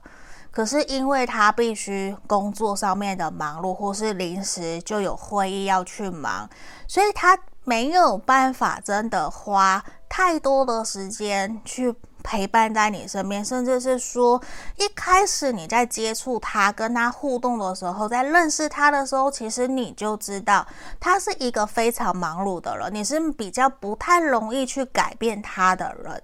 [0.52, 6.50] 可是因为他必须工作上面的忙碌，或是临时就有会议要去忙，
[6.88, 9.84] 所以他没有办法真的花。
[10.10, 11.94] 太多的时间去
[12.24, 14.42] 陪伴在你身边，甚至是说，
[14.78, 20.66] 一开始你在接触他、跟他互动的时候，在认识他的时候，其实你就知道
[21.00, 26.22] 他是一个非常忙碌的人，你是比较不太容易去改变他的人。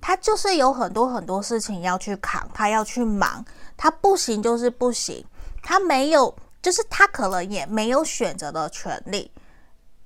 [0.00, 3.44] 他就是有很多很多事情要去扛，他要去忙，
[3.76, 5.24] 他不行就是不行，
[5.62, 9.30] 他没有，就是他可能也没有选择的权利，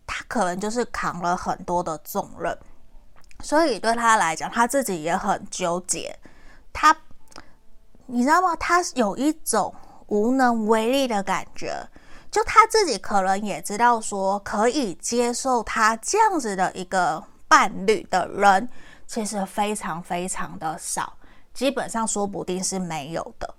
[0.07, 2.57] 他可能就是扛了很多的重任。
[3.43, 6.19] 所以对他来讲，他自己也很纠结。
[6.73, 6.97] 他，
[8.07, 8.57] 你知道吗？
[8.57, 9.75] 他有一种
[10.07, 11.87] 无能为力的感觉。
[12.29, 18.69] 就他自己可能也知道，说可以接受他这样子的一个伴侣的人，
[19.07, 21.17] 其实非常非常的少，
[21.55, 23.55] 基本上说不定是没有的。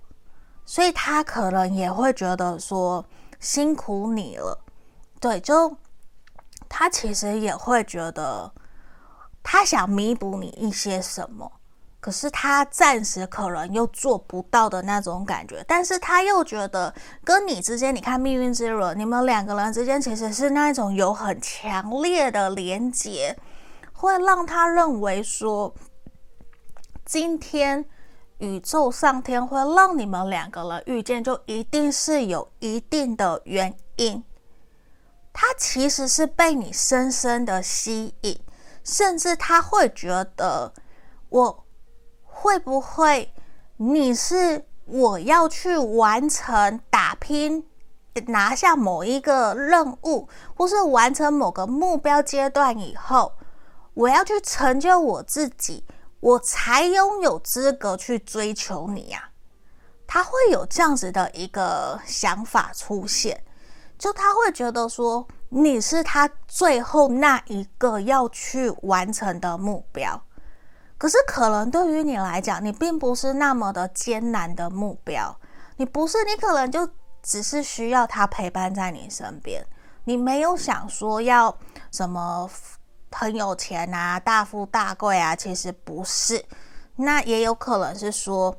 [0.64, 3.04] 所以他可能也会觉得说
[3.40, 4.56] 辛苦你了，
[5.18, 5.76] 对，就
[6.68, 8.52] 他其实也会觉得
[9.50, 11.50] 他想弥补你一些什么。
[12.00, 23.34] 可是他暂时可能又做不到的那种感觉，但是他又觉得跟你之间，你看命运之轮，你们两个人之间其实是那一种有很强烈的连结，
[23.94, 25.74] 会让他认为说，
[27.06, 27.84] 今天
[28.36, 34.22] 宇宙上天会让你们两个人遇见，就一定是有一定的原因。
[35.32, 38.38] 他其实是被你深深的吸引，
[38.84, 40.72] 甚至他会觉得
[41.28, 41.64] 我。
[42.40, 43.34] 会不会
[43.78, 47.66] 你是我要去完成打拼，
[48.28, 53.32] 拿下某一个任务，或是完成某个目标阶段以后，
[53.94, 55.84] 我要去成就我自己，
[56.20, 59.30] 我才拥有资格去追求你呀？
[60.06, 63.42] 他会有这样子的一个想法出现，
[63.98, 70.22] 就他会觉得说你是他最后那一个要去完成的目标。
[70.96, 75.36] 可是，可能对于你来讲，你并不是那么的艰难的目标。
[75.76, 76.88] 你不是，你可能就
[77.22, 79.64] 只是需要他陪伴在你身边。
[80.04, 81.56] 你没有想说要
[81.90, 82.48] 什么
[83.10, 86.44] 很有钱啊、大富大贵啊，其实不是。
[86.96, 88.56] 那也有可能是说。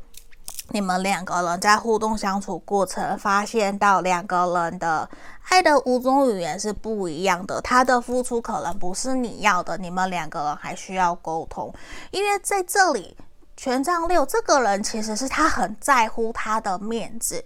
[0.71, 5.09] 你们两个人在互动相处过程，发现到两个人的
[5.49, 11.73] 爱的五种语言是不一样的，他的付出可能不是你要的，你们两个人还需要沟通。
[12.11, 13.17] 因为在这里，
[13.57, 17.43] 权杖六这个人其实是他很在乎他的面子，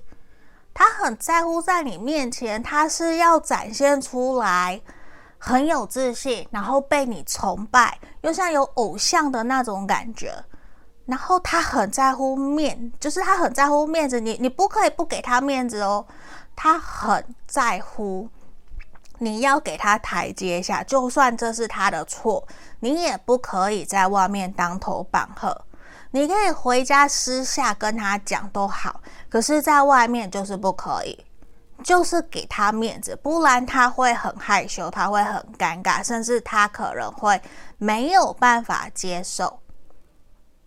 [0.73, 4.81] 他很在乎在你面前，他是要展现出来
[5.38, 10.43] 很有自信，然后被你崇拜，又像有偶像的那种感觉。
[11.05, 16.05] 然后他很在乎面，就是他很在乎面子，你你不可以不给他面子哦。
[16.55, 18.29] 他很在乎，
[19.17, 22.47] 你要给他台阶下，就算这是他的错，
[22.79, 25.65] 你也不可以在外面当头棒喝。
[26.11, 31.25] 你可以回家私下跟他讲都好，可是在外面就是不可以，
[31.83, 37.41] 就是给他面子，不然他会很害羞，他会很尴尬，甚至他可能会
[37.79, 39.59] 没有办法接受。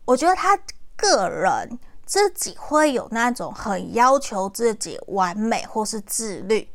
[0.07, 0.59] 我觉得他
[0.97, 6.67] 个人自己会有那种很要求自己完美或是自律，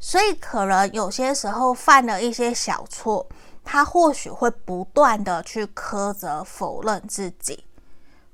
[0.00, 3.26] 所以可能有些时候犯了一些小错，
[3.64, 7.64] 他或许会不断的去苛责、否认自己。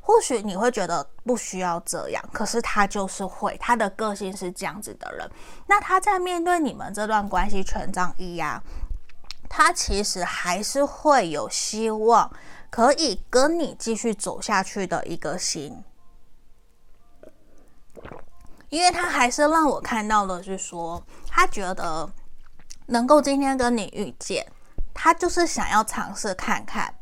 [0.01, 5.31] 或许你会觉得不需要这样，可是他就是会，他的个性是这样子的人。
[5.67, 8.61] 那他在面对你们这段关系，权杖一啊，
[9.49, 12.29] 他其实还是会有希望。
[12.71, 15.83] 可以跟你继续走下去的一个心，
[18.69, 22.09] 因为他还是让我看到的是说，他觉得
[22.87, 24.47] 能够今天跟你遇见，
[24.95, 26.95] 他就是想要尝试看看，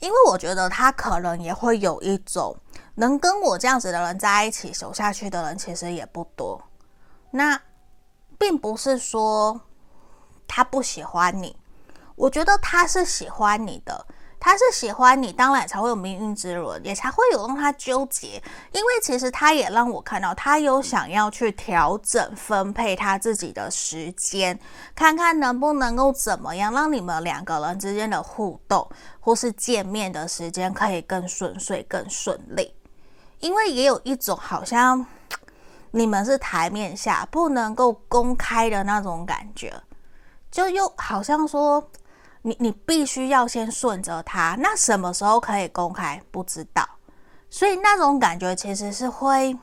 [0.00, 2.56] 因为我觉得他可能也会有一种
[2.96, 6.60] 能跟我这样子的人在一起走下去的人，其实也不多。
[7.30, 7.60] 那
[8.36, 9.60] 并不是说
[10.48, 11.56] 他不喜欢你，
[12.16, 14.06] 我觉得他是喜欢你的。
[14.46, 18.40] 他是喜欢你，当然才会有命运之轮，也才会有让他纠结。
[18.70, 24.56] 因为其实他也让我看到，他有想要去调整分配他自己的时间，
[24.94, 32.72] 看看能不能够怎么样让你们两个人之间的互动或是见面的时间可以更顺遂、更顺利。
[33.40, 35.04] 因为也有一种好像
[35.90, 39.74] 你们是台面下不能够公开的那种感觉，
[40.52, 41.90] 就又好像说。
[42.46, 46.88] 你你必须要先顺着他，那什么时候可以公开不知道，
[47.50, 49.58] 所以那种感觉其实是会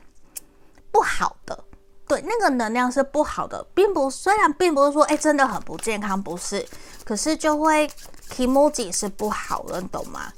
[0.92, 1.64] 不好的，
[2.06, 6.68] 对，那个能量是不好的，并不虽然并不是说哎真的很不健康，不是，
[7.06, 7.90] 可是就会
[8.30, 10.34] kimoji 是不好的，你懂吗？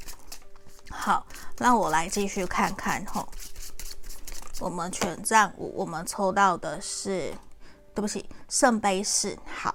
[0.91, 1.25] 好，
[1.57, 3.27] 那我来继续看看吼，
[4.59, 7.33] 我们权杖五，我们抽到的是，
[7.95, 9.73] 对不起，圣杯四，好。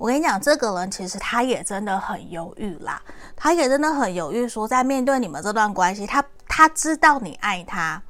[0.00, 3.02] 我跟你讲，这个人其实他也真的很犹豫啦，
[3.36, 8.02] 他也真的很犹豫，说在面对你们这段关系，他他知道你爱他，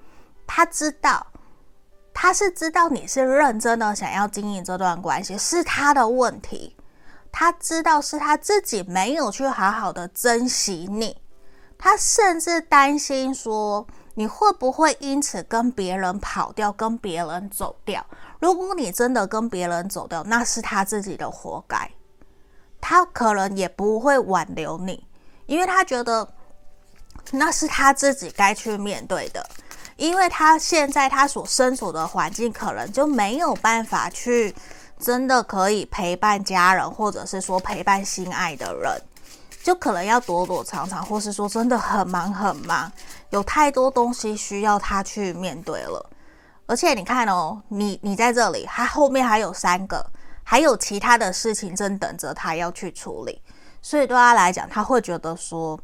[0.47, 1.27] 他知道
[2.15, 6.77] 他是知道你是认真的想要经营这段关系，是他的问题，
[7.33, 11.21] 他知道是他自己没有去好好的珍惜你，
[11.77, 13.85] 他甚至担心说
[14.15, 18.07] 你会不会因此跟别人跑掉，跟别人走掉。
[18.41, 21.91] 如果你真的跟别人走掉，那是他自己的活该，
[22.81, 25.07] 他可能也不会挽留你，
[25.47, 26.27] 因为他觉得
[27.31, 29.47] 那是他自己该去面对的，
[29.97, 34.55] 因为他现在他所身处的环境可能就没有办法去
[34.99, 39.03] 真的可以陪伴家人，或者是说陪伴心爱的人，
[39.63, 42.91] 就可能要躲躲藏藏，或是说真的很忙很忙，
[43.29, 46.11] 有太多东西需要他去面对了。
[46.71, 50.11] 而且你看哦，你你在这里，他后面还有三个，
[50.45, 53.43] 还有其他的事情正等着他要去处理，
[53.83, 55.79] 所以对他来讲，他会觉得说。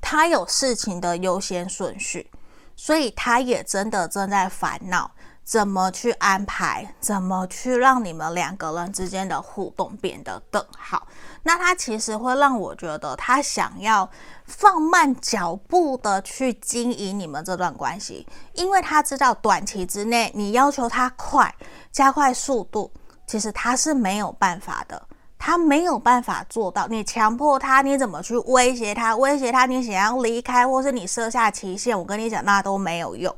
[0.00, 2.30] 他有事情的优先顺序，
[2.76, 5.10] 所以他也真的正在烦恼
[5.48, 11.06] 怎么去安排，怎么去让你们两个人之间的互动变得更好。
[11.42, 14.06] 那他其实会让我觉得，他想要
[14.44, 21.54] 放慢脚步的去经营你们这段关系，因为他知道短期之内你要求他快，
[21.90, 22.92] 加快速度，
[23.26, 25.02] 其实他是没有办法的。
[25.38, 29.16] 他没有办法做到，你强迫他，你怎么去威胁他？
[29.16, 33.34] 威胁他，你想要离开，或是你设下期限，我跟你讲，那都没有用，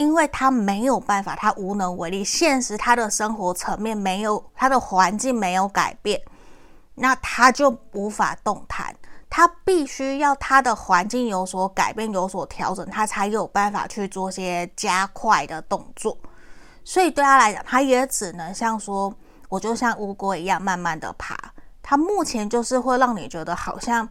[0.00, 2.24] 因为他没有办法，他无能为力。
[2.24, 6.18] 现实他的生活层面没有，他的环境没有改变，
[6.94, 8.96] 那他就无法动弹。
[9.28, 16.16] 他必须要他的环境有所改变，有所调整，他才有办法去做些加快的动作。
[16.82, 19.14] 所以对他来讲，他也只能像说。
[19.50, 21.36] 我就像乌龟一样慢慢的爬，
[21.82, 24.08] 他目前就是会让你觉得好像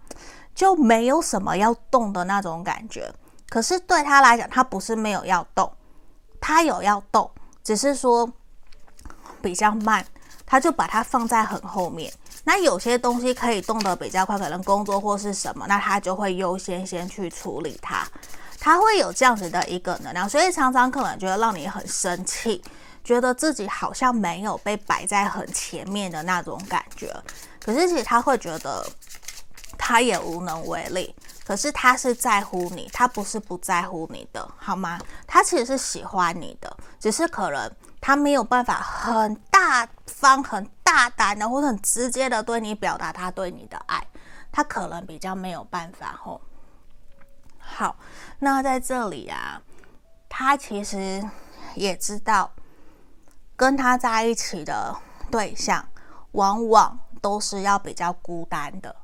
[0.53, 3.09] 就没有什么要动的那种感觉。
[3.47, 5.71] 可是对他来讲，他不是没有要动，
[6.39, 7.29] 他有要动，
[7.63, 8.31] 只是说
[9.41, 10.05] 比较慢，
[10.45, 12.11] 他就把它放在很后面。
[12.43, 18.07] 那有些东西可以动得比较快，可能工作或是什么，那他就会优先先去处理它。
[18.59, 22.61] 他会有这样子的一个能量，所以常常可能觉得让你很生气。
[23.01, 27.11] 觉得自己好像没有被摆在很前面的那种感觉，
[27.63, 28.85] 可是其实他会觉得
[29.77, 31.15] 他也无能为力。
[31.49, 34.99] 可是他是在乎你，他不是不在乎你的，好吗？
[35.25, 37.67] 他其实是喜欢你的，只是可能
[37.99, 43.99] 他没有办法很大方、很大胆的或者很直接的对你表达他对你的爱，
[44.51, 46.39] 他可能比较没有办法吼。
[47.57, 47.95] 好，
[48.37, 49.59] 那在这里啊，
[50.29, 51.27] 他其实
[51.73, 52.51] 也知道。
[53.55, 54.95] 跟他在一起的
[55.31, 55.83] 对象，
[56.33, 58.95] 往往都是要比较孤单的，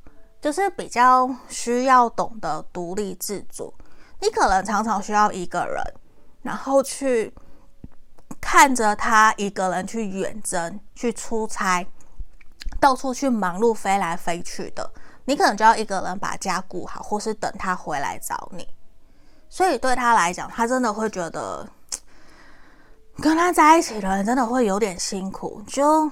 [0.46, 3.74] 就是比较需要懂得独立自主。
[4.22, 5.84] 你可能常常需要一个人，
[6.44, 7.34] 然后去
[8.40, 11.84] 看着他一个人去远征、去出差，
[12.80, 14.88] 到处去忙碌、飞来飞去的。
[15.26, 18.68] 你可能就要一个人把家顾好，或是等他回来找你。
[19.50, 21.68] 所以对他来讲，他真的会觉得。
[23.20, 26.12] 跟他在一起的人真的会有点辛苦，就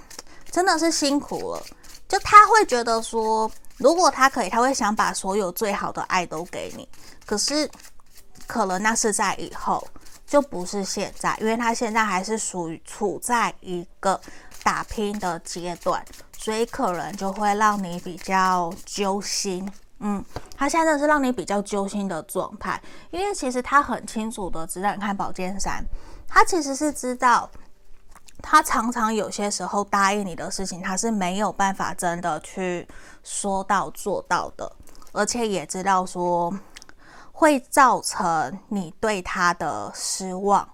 [0.50, 1.62] 真的是辛苦了。
[2.08, 6.88] 就他会觉得说，如果他可以，他会想把所有最好的爱都给你。
[7.26, 7.70] 可是，
[8.48, 9.86] 可能那是在以后，
[10.26, 14.20] 就不是现在，因为他现在还是属于处在一个
[14.64, 16.04] 打拼的阶段，
[16.38, 19.70] 所以可能就会让你比较揪心。
[20.00, 20.24] 嗯，
[20.58, 25.84] 他现在是让你比较揪心的状态，因为其实他很清楚的知道，你看宝剑三。
[26.28, 27.50] 他其实是知道，
[28.46, 32.86] 他常常有些时候答应你的事情，他是没有办法真的去
[33.24, 34.70] 说到做到的，
[35.14, 36.54] 而且也知道说
[37.32, 40.68] 会造成你对他的失望，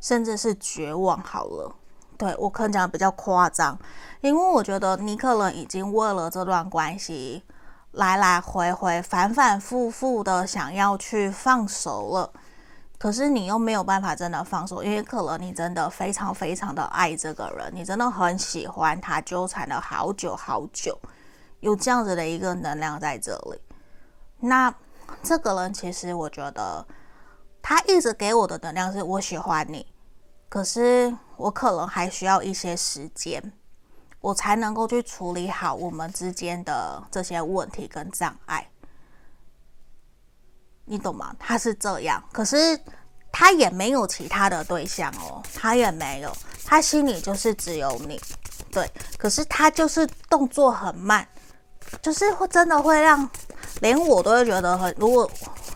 [0.00, 1.22] 甚至是绝望。
[1.22, 1.72] 好了，
[2.16, 3.78] 对，我可能讲的比较夸张，
[4.22, 7.44] 因为我觉得你可能已经为了这段关系
[7.92, 12.32] 来来回回、反反复复的想要去放手了。
[13.00, 20.98] 可是你又没有办法真的放手，因为可能你真的非常非常的爱这个人，你真的很喜欢他，纠缠了好久好久，
[21.60, 23.58] 有这样子的一个能量在这里。
[24.40, 24.74] 那
[25.22, 26.86] 这个人其实我觉得
[27.62, 29.86] 他一直给我的能量是我喜欢你，
[30.50, 33.42] 可是我可能还需要一些时间，
[34.20, 38.68] 我才能够去处理好我们之间的这些问题跟障碍。
[40.90, 41.32] 你懂吗？
[41.38, 42.76] 他是这样，可是
[43.30, 48.20] 他也没有其他的对象哦，他也没有，他心里就是只有你，
[48.72, 48.90] 对。
[49.16, 51.24] 可是他就是动作很慢，
[52.02, 53.30] 就是会真的会让
[53.80, 55.30] 连我都会觉得很，如果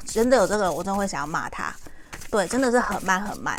[0.04, 1.72] 真的有这个人，我真的会想要骂他。
[2.28, 3.56] 对，真的是很慢很慢。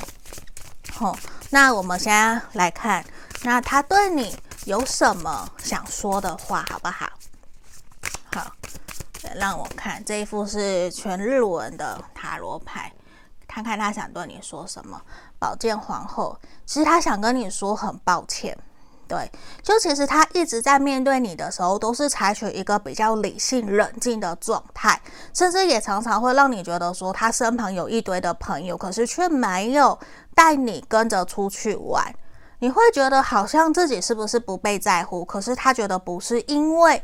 [0.92, 1.18] 好，
[1.50, 3.02] 那我们现在来看，
[3.44, 4.36] 那他对你
[4.66, 6.90] 有什么想说的话，好不？
[6.90, 7.10] 好。
[9.36, 12.92] 让我看这一副是全日文的塔罗牌，
[13.48, 15.02] 看看他想对你说什么。
[15.38, 18.58] 宝剑皇后，其实他想跟你说很抱歉，
[19.08, 19.30] 对，
[19.62, 25.00] 就其实他一直在面对你的时候，都是采取一个比较理性、冷静的状态，
[25.34, 30.00] 甚至也常常会让你觉得说，他身旁有一堆的朋友，可是却没有
[30.34, 32.16] 带你跟着出去玩。
[32.60, 35.24] 你会觉得好像自己是不是不被在乎？
[35.26, 37.04] 可是他觉得不是，因为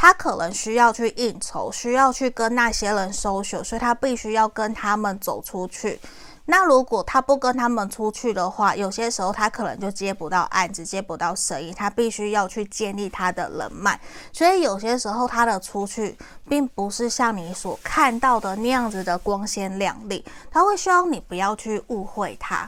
[0.00, 6.00] 他可能需要去应酬，需要去跟那些人 social，所以他必须要跟他们走出去。
[6.46, 11.70] 那如果他不跟他们出去的话，有些时候他可能就接不到案子，接不到生意。
[11.70, 14.00] 他必须要去建立他的人脉，
[14.32, 16.16] 所以有些时候他的出去
[16.48, 20.24] 并不是像你所看到的那样子的光鲜亮丽。
[20.50, 22.66] 他会希望你不要去误会他。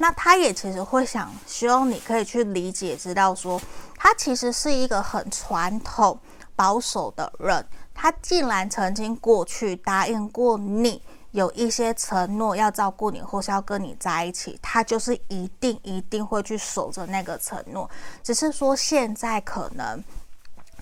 [0.00, 3.62] 那他也其实会想希望你可以去理解，知道说
[3.96, 6.18] 他其实是一个很传统
[6.56, 7.64] 保守的人。
[7.94, 11.02] 他竟然曾经过去答应过你。
[11.32, 17.88] 有一些承诺要照顾你，或是要跟你在一起，他就是一定一定会去守着那个承诺。
[18.22, 20.04] 只是说现在可能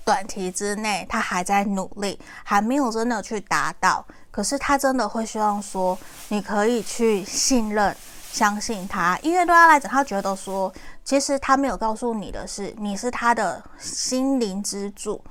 [0.04, 4.04] 短期之内他还在努力，还没有真的去达到。
[4.32, 5.96] 可是他真的会希望说，
[6.30, 7.96] 你可以去信任、
[8.32, 10.72] 相信他，因为对他来讲，他觉得说，
[11.04, 15.22] 其实他没有告诉你的是，你是他的心灵支柱。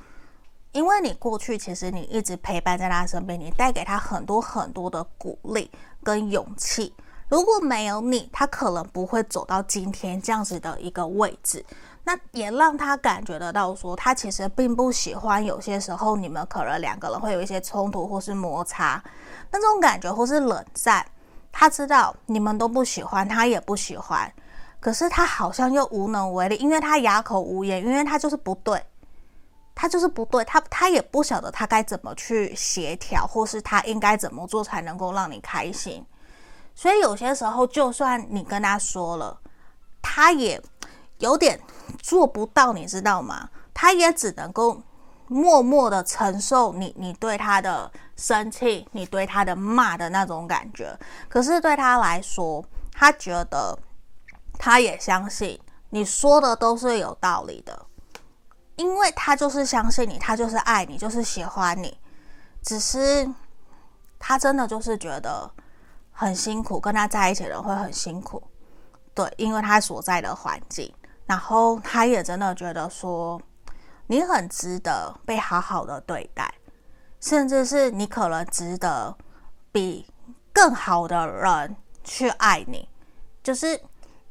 [0.72, 5.70] 因为你过去其实你一直陪伴在他身边，你带给他很多很多的鼓励
[6.04, 6.94] 跟勇气。
[7.28, 11.64] 如果没有你，他可能不会走到今天这样子的一个位置。
[12.04, 19.04] 那也让他感觉得到说，他其实并不喜欢有些时候你们可能两个人会有一些冲突或是摩擦，
[19.52, 21.06] 那种感觉或是冷战。
[21.52, 24.32] 他知道你们都不喜欢，他也不喜欢，
[24.80, 28.82] 可是他好像又无能为力，因为他哑口无言，因为他就是不对。
[29.82, 36.06] 他就是不对，他他也不晓得他该怎么去协调，或是他应该怎么做才能够让你开心。
[36.76, 39.40] 所以有些时候，就算你跟他说了，
[40.02, 40.62] 他也
[41.20, 41.58] 有点
[42.02, 43.50] 做不到，你知道吗？
[43.74, 44.82] 他也只能够
[45.30, 50.94] 默默的承受你你对他的生气，你对他的骂的那种感觉。
[51.30, 52.62] 可是对他来说，
[52.92, 53.80] 他觉得
[54.58, 55.58] 他也相信
[55.90, 57.86] 你说的都是有道理的。
[58.80, 62.00] 因为他就是相信你，他就是爱你，就是喜欢你，
[62.64, 63.30] 只是
[64.18, 65.52] 他真的就是觉得
[66.14, 68.42] 很辛苦，跟他在一起的人会很辛苦，
[69.14, 70.90] 对，因为他所在的环境，
[71.26, 73.42] 然后他也真的觉得说
[74.08, 76.50] 你很值得被好好的对待，
[77.20, 79.14] 甚至是你可能值得
[79.74, 80.10] 比
[80.54, 81.76] 更好的人
[82.06, 82.88] 去爱你，
[83.44, 83.78] 就是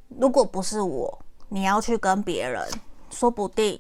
[0.09, 1.19] 如果不是我，
[1.51, 2.67] 你要去跟别人，
[3.11, 3.79] 说不定。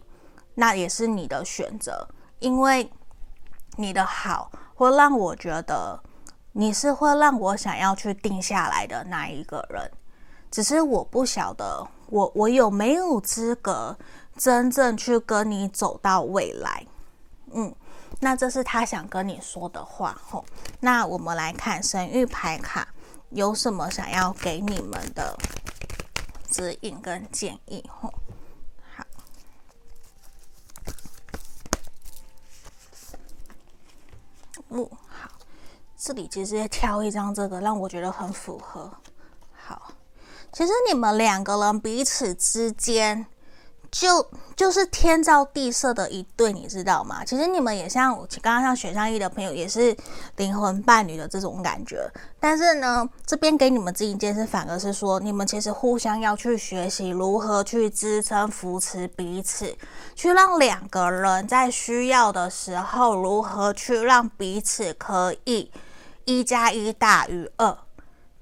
[0.60, 2.08] 那也是你的选择，
[2.40, 2.90] 因为
[3.76, 6.02] 你的好会让我觉得
[6.50, 9.88] 你是会让我想要去定下来的那一个人，
[10.50, 13.96] 只是我不晓得我我有没有资格
[14.36, 16.84] 真正去跟你走到未来。
[17.52, 17.72] 嗯，
[18.18, 20.44] 那这是他想跟你说的话吼。
[20.80, 22.88] 那我们来看神域牌卡
[23.30, 25.38] 有什么想要给你们的
[26.50, 28.12] 指引跟建议吼。
[34.70, 35.30] 嗯，好，
[35.96, 38.90] 这里其实也挑一张，这个让我觉得很符合。
[39.52, 39.92] 好，
[40.52, 43.26] 其实你们两个人彼此之间
[43.90, 44.24] 就
[44.54, 47.24] 就是天造地设的一对，你知道吗？
[47.24, 49.96] 其实你们也像我刚刚像选项一的朋友，也是
[50.36, 52.08] 灵魂伴侣的这种感觉。
[52.38, 59.74] 但是呢，这边给你们这一件事，反而是说你们其实互相要去学习如何去支撑、扶持彼此。
[60.14, 65.70] 去让两个人在需要的时候，如何去让彼此可以
[66.24, 67.78] 一加一大于二，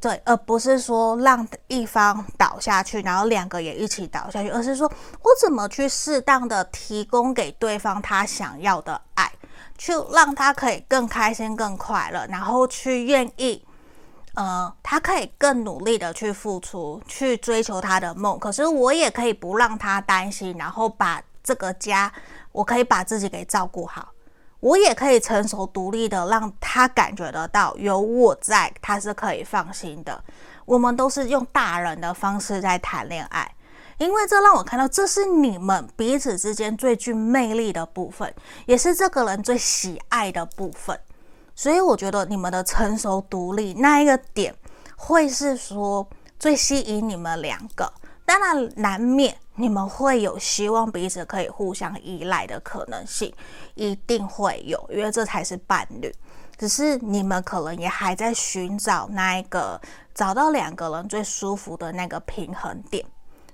[0.07, 4.87] 对，而不是说让一方倒下去，然后两个也一起倒下去，而是说
[5.23, 9.33] 我怎么去适当的提供给对方他想要的爱，
[9.77, 13.61] 去让他可以更开心、更快乐，然后去愿意，
[14.35, 21.21] 呃，他可以更努力的去付出，去追求他的梦，可是我也可以不让他担心，然后把。
[21.47, 22.13] 这个家，
[22.51, 24.09] 我可以把自己给照顾好，
[24.67, 30.21] 我也可以成熟独立的，让他感觉得到有我在，他是可以放心的。
[30.65, 33.49] 我们都是用大人的方式在谈恋爱，
[33.99, 40.99] 因为这让我看到，这是你们彼此之间最具魅力的部分，也是这个人最喜爱的部分。
[41.55, 44.53] 所以我觉得你们的成熟独立那一个点，
[44.97, 46.05] 会是说
[46.41, 47.93] 最吸引你们两个。
[48.25, 53.33] 当然，难免你们会有希望彼此可以互相依赖的可能性，
[53.75, 56.15] 一定会有，因为这才是伴侣。
[56.57, 59.81] 只是你们可能也还在寻找那一个
[60.15, 63.05] 找到两个人最舒服的那个平衡点。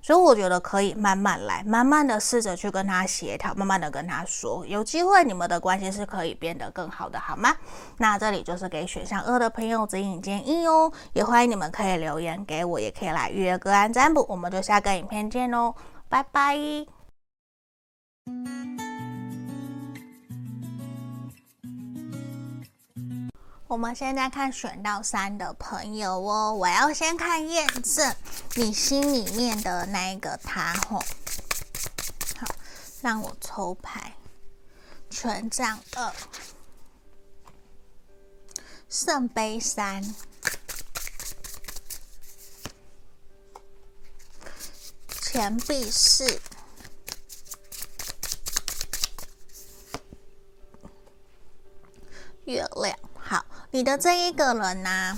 [0.05, 7.55] 所以我觉得可以慢慢来，慢慢的试着去跟他协调，慢慢的跟他说，有机会你们的关系是可以变得更好的，好吗？
[7.99, 15.73] 那这里就是给选项二的朋友指引建议哦，也欢迎你们可以留言给我，也可以来预约个案占卜，我们就下个影片见喽，
[16.13, 16.59] 拜拜。
[23.67, 28.15] 我们现在看选到三的朋友哦，我要先看验证
[28.57, 30.99] 你心里面的那一个他吼。
[32.39, 32.47] 好，
[33.01, 34.13] 让我抽牌，
[35.09, 36.13] 权杖二，
[38.91, 40.05] 圣杯三，
[45.33, 46.27] 钱币四，
[52.45, 52.95] 月亮。
[53.19, 55.17] 好，你的这一个人呢、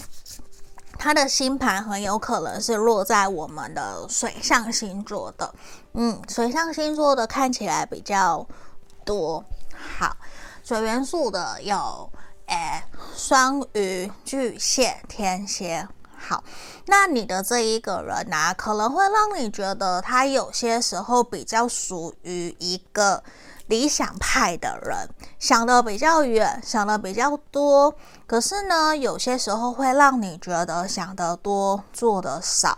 [0.97, 5.53] 他的星盘很有可能是落在我们的水象星座的。
[5.95, 8.47] 嗯，水象星座的看起来比较
[9.05, 9.45] 多。
[9.99, 10.17] 好，
[10.63, 12.09] 水元素的有，
[12.47, 12.87] 哎，
[13.17, 15.89] 双鱼、巨蟹、天蝎。
[16.27, 16.43] 好，
[16.87, 23.23] 那你的这一个人呢、啊，可能会让你觉得他有些时候比较属于一个。
[23.69, 25.09] 理想派的人
[25.39, 27.95] 想的比较远，想的比较多，
[28.27, 32.77] 可是呢，有些时候会让你觉得想得多，做得少。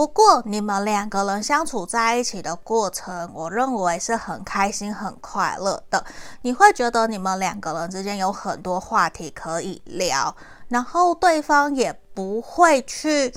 [0.00, 6.02] 不过，你们两个人相处在一起的过程，我认为是很开心、很快乐的。
[6.40, 10.34] 你会觉得你们两个人之间有很多话题可以聊，
[10.68, 13.30] 然后对方也不会去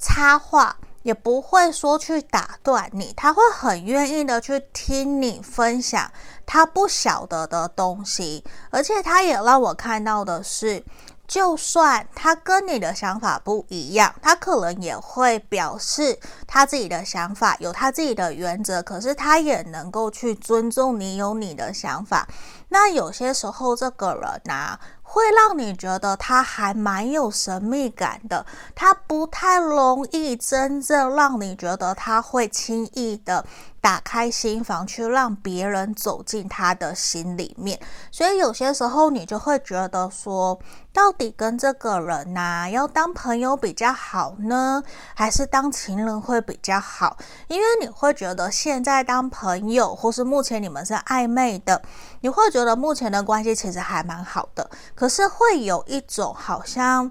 [0.00, 0.76] 插话。
[1.02, 6.10] 也不会说去打断你，他会很愿意的去听你分享
[6.44, 10.84] 他不晓得的东西，而且他也让我看到的是，
[11.30, 22.26] 就算他跟你的想法不一样，他可能也会表示他自己的想法，有他自己的原则，可是他也能够去尊重你有你的想法。
[22.70, 33.46] 那有些时候，这个人呐、会让你觉得他还蛮有神秘感的，他不太容易真正让你觉得他会轻易的
[33.80, 40.60] 打开心房去让别人走进他的心里面，所以有些时候你就会觉得说，
[40.92, 44.82] 到底跟这个人呐，要当朋友比较好呢，
[45.14, 47.16] 还是当情人会比较好？
[47.48, 51.80] 因为你会觉得现在当朋友，或是目前你们是暧昧的，
[52.20, 54.70] 你会觉得目前的关系其实还蛮好的。
[54.94, 57.10] 可是会有一种好像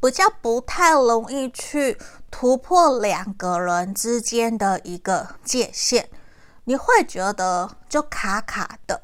[0.00, 1.98] 比较不太容易去
[2.30, 6.08] 突破两个人之间的一个界限，
[6.64, 9.02] 你会觉得就卡卡的。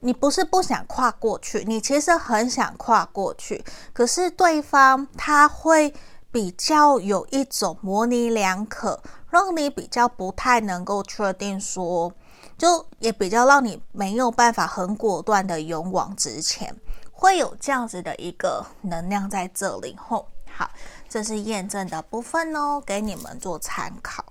[0.00, 5.92] 你不是不想跨过去，你其实很想跨过去，可是对方他会
[6.32, 12.10] 比较有一种模棱两可，让你比较不太能够确定说，
[12.56, 16.74] 就也比较让你没有办法很果断的勇往直前。
[17.12, 20.70] 会有这样子的一个能量在这里吼，好，
[21.10, 24.24] 这是验证的部分哦，给你们做参考。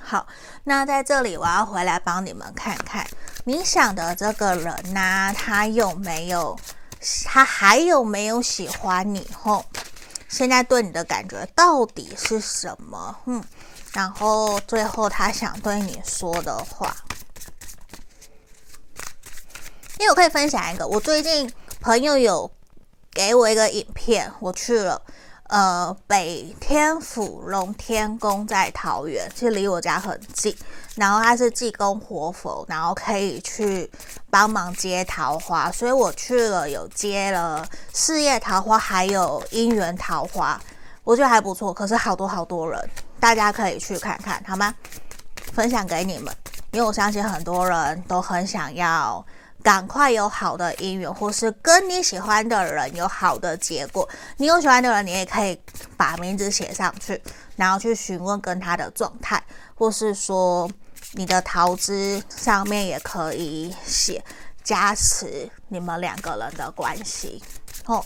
[0.00, 0.26] 好，
[0.64, 3.04] 那在这里我要回来帮你们看看，
[3.44, 6.56] 你想的这个人呢，他有没有，
[7.24, 9.64] 他还有没有喜欢你吼？
[10.28, 13.16] 现在对你的感觉到底是什么？
[13.24, 13.42] 嗯，
[13.92, 16.94] 然后最后他想对你说的话，
[19.98, 21.52] 因为我可以分享一个，我最近。
[21.82, 22.48] 朋友有
[23.10, 25.02] 给我一个影片，我去了，
[25.52, 30.56] 呃，北天府龙天宫在桃园，其实离我家很近。
[30.94, 33.90] 然后他是济公活佛，然后可以去
[34.30, 40.58] 帮忙接桃花，所以我去了，有接了事业桃花，还有姻缘桃花，
[41.04, 41.70] 我觉得还不错。
[41.70, 42.90] 可是好多好多人，
[43.20, 44.74] 大家可以去看看，好吗？
[45.52, 46.34] 分享给你们，
[46.70, 49.22] 因为我相信很多人都很想要。
[49.62, 54.08] 赶快有好的姻缘，或是跟你喜欢的人有好的结果。
[54.36, 55.56] 你有喜欢的人，你也可以
[55.96, 57.22] 把名字写上去，
[57.54, 59.40] 然后去询问跟他的状态，
[59.76, 60.68] 或是说
[61.12, 64.24] 你的桃枝上面也可以写
[64.64, 67.40] 加持你们两个人的关系。
[67.84, 68.04] 哦，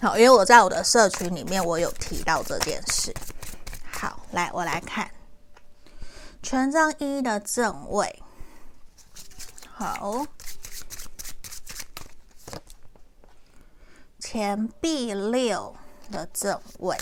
[0.00, 3.14] 好，因为我在我的社群里面我有提到这件事。
[3.92, 5.10] 好，来我来看
[6.42, 8.22] 权杖一的正位。
[9.74, 10.26] 好。
[14.30, 15.74] 钱币六
[16.12, 16.94] 的正位，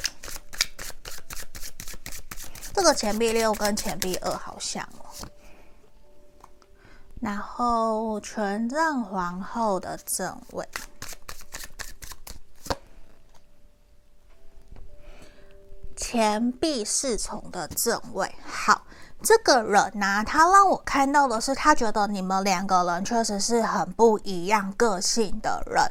[2.73, 5.11] 这个钱币六跟钱币二好像哦。
[7.21, 10.69] 然后权杖皇后的正位，
[15.97, 18.33] 钱钱币侍从的正位。
[18.47, 18.87] 好，
[19.23, 25.83] 这个人呢、他让我看到的是，他觉得你们两个人确实是很不一样个性的人。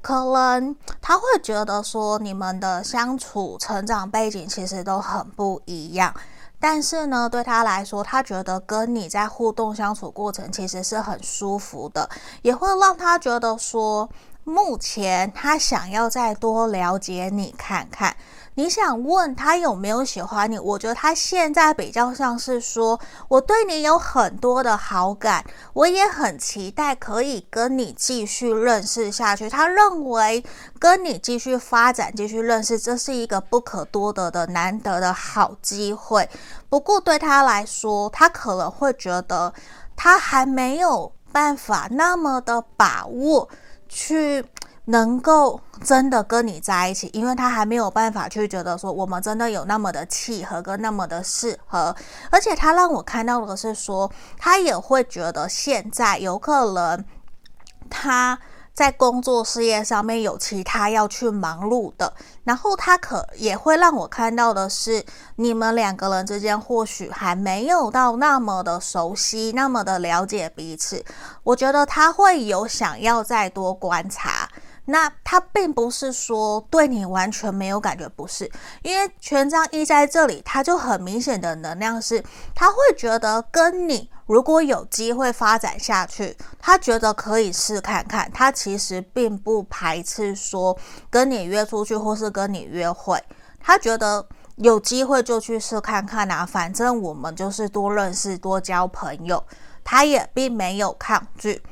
[0.00, 6.14] 可能他会觉得说，你们的相处、成长背景其实都很不一样。
[6.60, 12.08] 但是呢，对他来说，他觉得跟你在互动相处过程其实是很舒服的，
[12.42, 14.08] 也会让他觉得说，
[14.44, 18.16] 目前他想要再多了解你看看。
[18.58, 20.58] 你想问他有没有喜欢你？
[20.58, 22.98] 我觉得他现在比较像是说，
[23.28, 29.48] 我对你有很多的好感，我也很期待可以跟你继续认识下去。
[29.48, 30.44] 他认为
[30.80, 36.28] 跟你继续发展、继续认识，这是一个不可多得的难得的好机会。
[36.68, 39.54] 不过对他来说，他可能会觉得
[39.94, 43.48] 他还没有办法那么的把握
[43.88, 44.44] 去。
[44.88, 51.94] 能够真的跟你在一起，因为他还没有办法去觉得说我们真的有那么的契合跟那么的适合，
[52.30, 57.04] 而且他让我看到的是说，他也会觉得现在有可能
[57.90, 58.38] 他
[58.72, 62.14] 在工作事业上面有其他要去忙碌的，
[62.44, 65.04] 然后他可也会让我看到的是，
[65.36, 71.04] 你们两个人之间或许还没有到那么的熟悉，那么的了解彼此，
[71.42, 74.48] 我觉得他会有想要再多观察。
[74.90, 78.50] 那他并不是说对你完全没有感觉，不是，
[78.82, 82.24] 因为权杖一在这里，他就很明显的能量是，
[82.54, 90.78] 他会觉得跟你如果有机会发展下去，他觉得可以试看看，他其实并不排斥说
[91.10, 93.22] 跟你约出去或是跟你约会，
[93.60, 94.26] 他觉得
[94.56, 99.44] 有机会就去试看看啊，反正我们就是多认识多交朋友，
[99.84, 101.62] 他也并没有抗拒。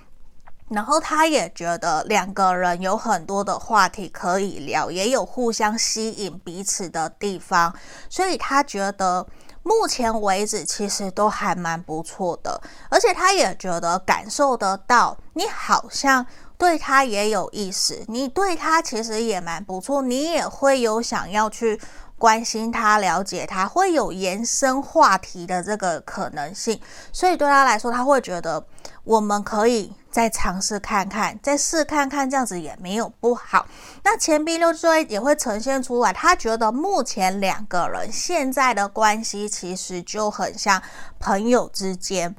[0.69, 7.73] 然后他也觉得两个人有很多的话题可以聊，也有互相吸引彼此的地方，
[8.11, 9.25] 所以他觉得
[9.62, 12.61] 目前为止其实都还蛮不错的，
[12.91, 16.27] 而且他也觉得感受得到你好像
[16.59, 21.81] 对他也有意思，你对他其实也蛮不错，你也会有想要去
[22.19, 26.81] 关心他、了解他，会有延伸话题的这个可能性，
[27.12, 28.67] 所以对他来说，他会觉得
[29.05, 29.93] 我们可以。
[30.17, 33.67] 再尝试看看，再试看看，这样子也没有不好。
[34.03, 40.83] 那钱币六就会也会呈现出来，他觉得目前两个人现在的关系其实就很像
[41.19, 42.35] 朋友之间，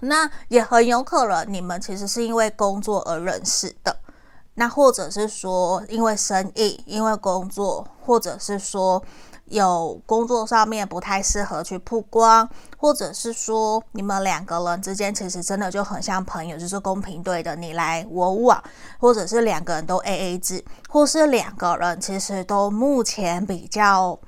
[0.00, 3.94] 那也很有可能你们其实是因为工作而认识的，
[4.54, 9.04] 那或者是说因为生意、因为工作，或者是说。
[9.46, 18.62] 有工作上面不太适合去曝光，或者是说你们两个人之间其实真的就很像朋友，就是公平对的，你来我往，
[18.98, 24.18] 或者是两个人都 AA 制，或是两个人其实都目前比较，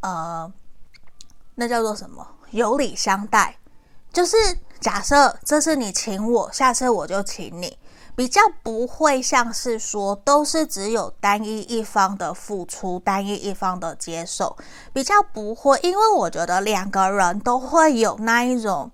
[0.00, 0.50] 呃，
[1.56, 2.26] 那叫做什么？
[2.50, 3.56] 有礼相待，
[4.12, 4.36] 就是
[4.80, 7.76] 假设这次你请我，下次我就请你。
[8.16, 14.56] 比较不会像是说都是只有单一一方的付出，单一一方的接受，
[14.92, 18.88] 比较不会，因为我觉得两个人都会有那一种，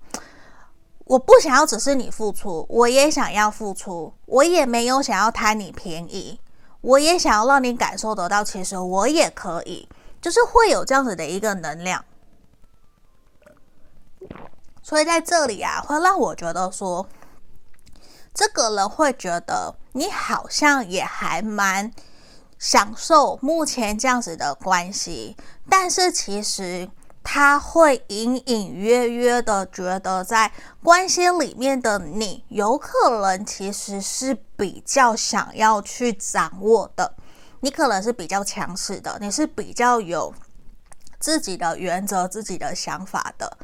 [1.04, 6.40] 我不想要只是你付出，我也想要付出，我也没有想要贪你便宜，
[6.80, 9.86] 我也想要让你感受得到，其实我也可以，
[10.22, 12.02] 就是会有这样子的一个能量，
[14.82, 17.06] 所以在这里啊，会让我觉得说。
[18.32, 21.92] 这个人会觉得你好像也还蛮
[22.58, 25.36] 享受目前这样子的关系，
[25.68, 26.88] 但是其实
[27.22, 30.50] 他会隐隐约约的觉得，在
[30.82, 37.14] 关系里面的你，有可能其实是比较想要去掌握的，
[37.60, 40.32] 你可能是比较强势的，你是比较有
[41.18, 43.58] 自己的原则、自己的想法的。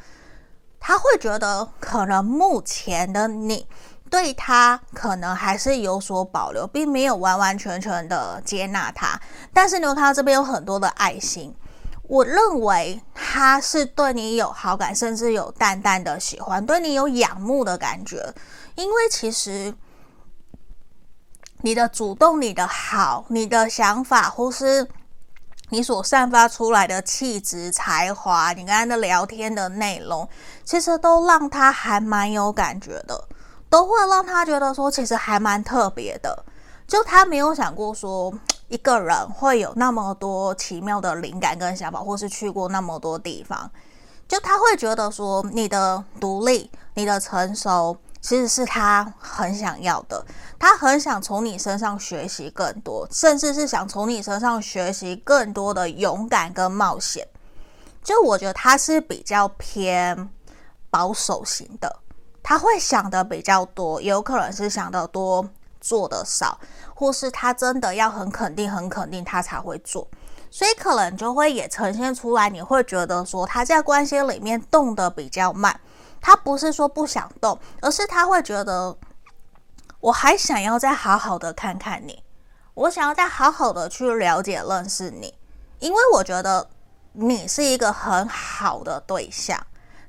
[0.79, 3.67] 他会觉得，可能目前的你。
[4.11, 9.21] 对他可能还是有所保留，并没有完完全全的接纳他。
[9.53, 11.55] 但是你会看到这边有很多的爱心，
[12.03, 18.33] 我认为他是对你有好感，甚至有淡淡的喜欢，对你有仰慕的感觉。
[18.77, 19.75] 因为其实
[21.63, 24.87] 你的主动、你的好、你的想法，或是
[25.71, 30.29] 你所散发出来的气质、才华，你跟他的聊天的内容，
[30.65, 33.25] 其实都让他还蛮有感觉的。
[33.77, 36.45] 都会让他觉得说，其实还蛮特别的。
[36.87, 38.33] 就他没有想过说，
[38.69, 43.71] 一个人会有那么多奇妙的灵感跟想法，或是去过那么多地方。
[44.27, 50.25] 就他会觉得说，你的独立、你的成熟，其实是他很想要的。
[50.59, 57.29] 他很想从你身上学习更多，甚至是想从你身上学习更多的勇敢跟冒险。
[58.03, 60.31] 就我觉得他是比较偏
[60.89, 61.95] 保守型的，
[62.49, 65.45] 他会想的比较多，有可能是想的多
[65.81, 66.57] 做的少，
[66.95, 70.07] 或是他真的要很肯定、很肯定他才会做，
[70.49, 75.81] 所以可能就会也呈现出来，你会觉得说他在关系里面动的比较慢，
[76.21, 78.97] 他不是说不想动，而是他会觉得
[79.99, 82.23] 我还想要再好好的看看你，
[82.75, 85.35] 我想要再好好的去了解、认识你，
[85.81, 86.69] 因为我觉得。
[87.19, 89.59] 你是一个很好的对象，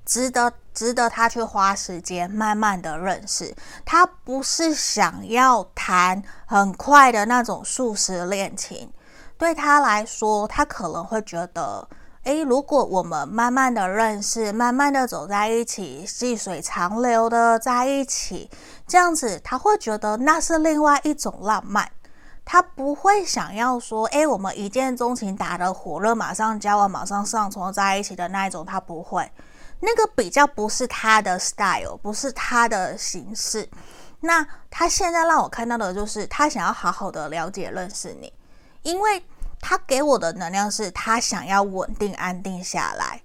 [0.08, 3.54] 值得值得他去花时间慢慢的认识。
[3.86, 8.90] 他不是想要谈很快的那种速食恋情，
[9.38, 11.86] 对他来说，他可能会觉得，
[12.24, 18.50] 诶，如果我们慢慢的认识，慢慢的走在一起，细水长流的在一起，
[18.88, 21.92] 这样子他会觉得那是另外一种浪漫。
[22.50, 29.30] 他不会想要说，诶，我们一见钟情，打得火热，马上交往，马上上床在一起的那一种，他不会，
[29.80, 33.70] 那个比较不是他的 style，不是他的形式。
[34.22, 38.34] 那他现在让我看到的就是，他想要好好的了解、认识你，
[38.82, 39.24] 因为
[39.62, 43.22] 他给我的能量是他想要稳定、安定下来，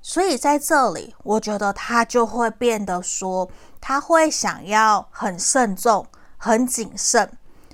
[0.00, 7.30] 所以在这里，我觉得他就会变得说，他会想要很慎重、很谨慎。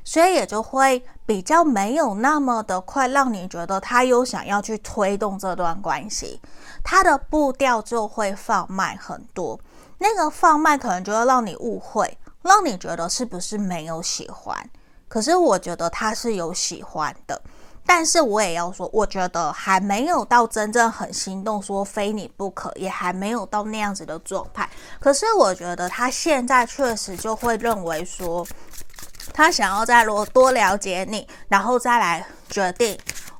[0.07, 6.39] 所以也就会比较没有那么的快，让你觉得他有想要去推动这段关系，
[6.85, 9.59] 他的步调就会放慢很多。
[9.99, 14.71] 那个放慢可能就会让你误会，让你觉得是不是没有喜欢？
[15.09, 17.43] 可是我觉得他是有喜欢的，
[17.87, 24.69] 但是我也要说，我觉得还没有到真正很心动，说非你不可，也还没有到那样子的状态。
[25.01, 28.47] 可是我觉得他现在确实就会认为说。
[29.33, 32.97] 他想要再多多了解你，然后再来决定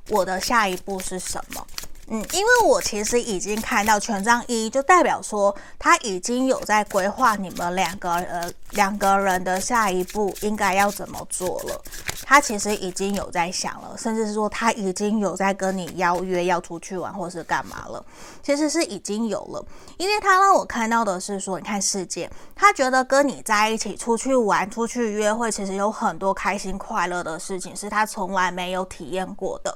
[0.09, 1.65] 我的下一步是什么。
[2.07, 11.81] 嗯，因为我其实已经看到权杖一，就代表说他已经有在规划你们两个呃两个人的下一步应该要怎么做了。
[12.23, 18.03] 他其实已经有在想了，甚至是说他已经有在跟你邀约要出去玩或是干嘛了。
[18.43, 19.65] 其实是已经有了，
[19.97, 29.75] 因为他让我看到的是说，你看世界，他觉得跟你在一起出去玩、出去约会，其实有很多开心快乐的事情是他从来没有体验过的。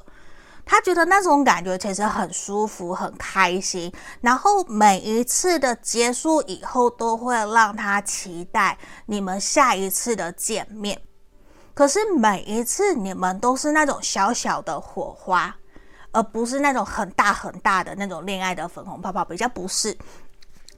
[0.71, 3.91] 他觉得那种感觉其实很舒服、很开心，
[4.21, 11.01] 然后每一次的结束以后都会让他期待你们下一次的见面。
[11.73, 15.55] 可是每一次你们都是那种小小的火花，
[16.11, 19.97] 而不是那种很大很大的那种恋爱的粉红泡泡，比较不是，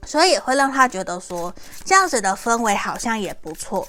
[0.06, 3.86] 所以也会让他觉得说这样子的氛围好像也不错。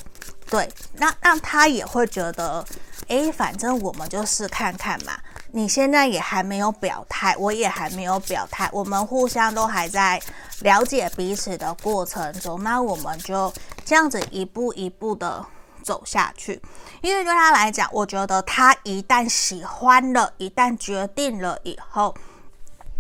[0.50, 2.66] 对，那让他也会觉得，
[3.08, 5.18] 诶，反正我们就试看看嘛。
[5.56, 10.20] 你现在也还没有表态，我也还没有表态，我们互相都还在
[10.62, 13.54] 了解彼此的过程中，那我们就
[13.86, 15.46] 这样子一步一步的
[15.84, 16.60] 走下去。
[17.02, 22.18] 因为对他来讲，我觉得他一旦喜欢了，一旦决定了以后，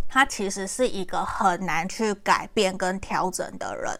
[0.07, 3.99] 他其实是一个很难去改变跟调整的人，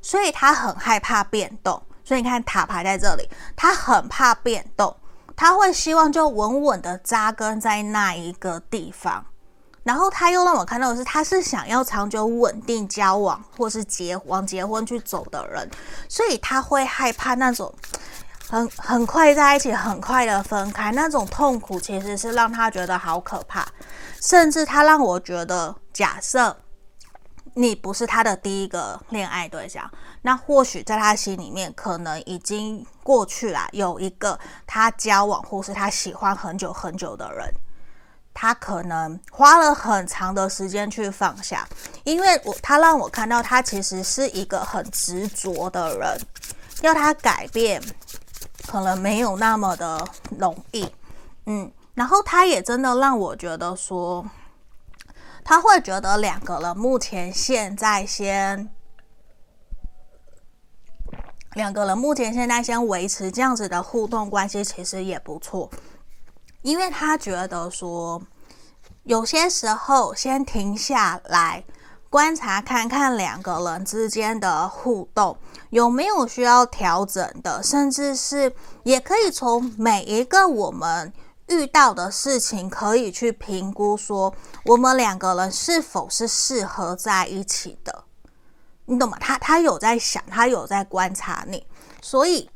[0.00, 1.82] 所以他很害怕变动。
[2.04, 4.96] 所以你看塔牌在这里，他很怕变动。
[5.36, 9.24] 他会希望就稳稳的扎根在那一个地方，
[9.82, 15.70] 然后他又让我看到的是，他是想要长久稳定交往或是结往结婚去走的人，
[16.08, 17.74] 所以他会害怕那种
[18.48, 23.66] 很很快在一起，很快的分开那种痛苦，其实是让他觉得好可怕，
[24.20, 26.56] 甚至他让我觉得，假设。
[27.54, 29.90] 你不是他的第一个恋爱对象，
[30.22, 33.68] 那或许在他心里面可能已经过去了。
[33.72, 37.52] 有一个他交往或是他喜欢很久很久的人，
[38.32, 41.68] 他可能花了很长的时间去放下，
[42.04, 46.18] 因为我他让我看到他其实是一个很执着的人，
[46.82, 47.82] 要他改变
[48.66, 50.06] 可能没有那么的
[50.38, 50.88] 容易，
[51.46, 54.24] 嗯，然后他也真的让我觉得说。
[55.44, 58.70] 他会觉得两个人目前现在先，
[61.54, 65.70] 两个人目前现在先维持这样子的互动关系，其实也不错，
[66.62, 68.22] 因为他觉得说，
[69.04, 71.64] 有些时候先停下来
[72.08, 75.36] 观察看看两个人之间的互动
[75.70, 81.12] 有没有需要调整的，甚至是也可以从每一个我们。
[81.48, 84.32] 遇到的事情可以去评估，说
[84.64, 88.04] 我们两个人是否是适合在一起的，
[88.84, 89.16] 你懂吗？
[89.20, 91.66] 他他有在想，他有在观察你，
[92.00, 92.50] 所以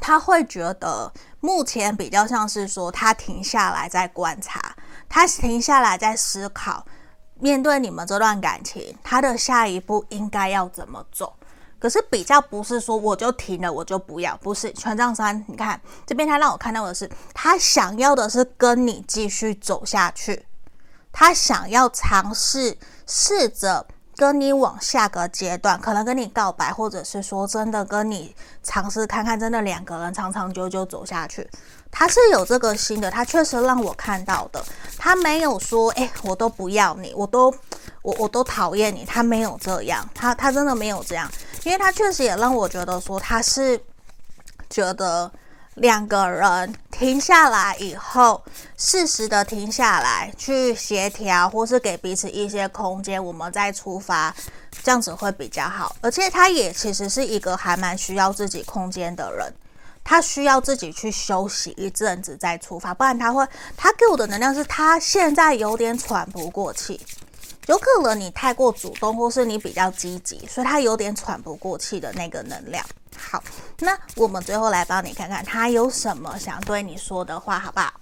[0.00, 4.76] 他会觉得目前比较像是说他停下来在观察，
[5.08, 6.84] 他停下来在思考，
[7.38, 11.34] 面对你们这段感情，他的下一步应该要怎么走？
[11.78, 15.44] 可是比较不是说我就停了，我就不要，不是权杖三。
[15.46, 20.46] 你看这边，他让我看到的是，他想要的是跟你继续走下去，
[21.12, 22.76] 他想要尝试
[23.06, 23.86] 试着
[24.16, 31.48] 跟你往下个阶段，可能跟你告白，或者是说真的跟你尝试看看，真的两个人长长久久走下去。
[31.90, 34.64] 他是有这个心的，他确实让我看到的，
[34.98, 37.54] 他没有说，哎，我都不要你，我都
[38.02, 41.30] 我我都讨厌你，他没有这样，他他真的没有这样。
[41.64, 43.80] 因为他确实也让我觉得说，他是
[44.68, 45.30] 觉得
[45.76, 48.42] 两个人停下来以后，
[48.78, 54.34] 适时的停下来去协调，或是给彼此一些空间，我们再出发，
[54.82, 55.94] 这样子会比较好。
[56.00, 59.52] 而且他也其实是一个还蛮需要自己空间的人，
[60.02, 63.46] 他需要自己去休息一阵子再出发，不然他会，
[63.76, 66.98] 他给我的能量是他现在有点喘不过气。
[67.66, 72.84] 有可能你太过主动，或是你比较积极，所以他有点喘不过气的那个能量。
[73.16, 73.42] 好，
[73.80, 77.92] 那我们最后来帮你看看他有什么想对你说的话，好不好？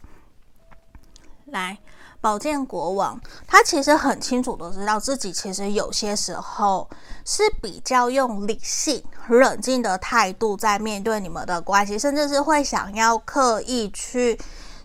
[1.47, 1.79] 来，
[2.21, 6.89] 宝剑国王，他其实很清楚的知道自己其实有些时候
[7.25, 14.39] 是比较用理性、冷静的态度在面对你们的关系，甚至是会想要刻意去。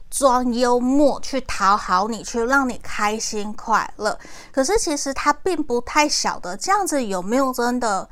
[0.09, 4.17] 装幽默去讨好你，去让你开心快乐。
[4.51, 8.09] 可是其实他并不太晓得这样子有没有真的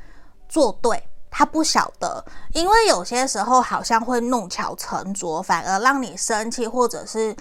[0.48, 2.24] 做对，他不晓得。
[2.52, 7.36] 因为有些时候好像会弄巧成拙，反而让你生气，或者是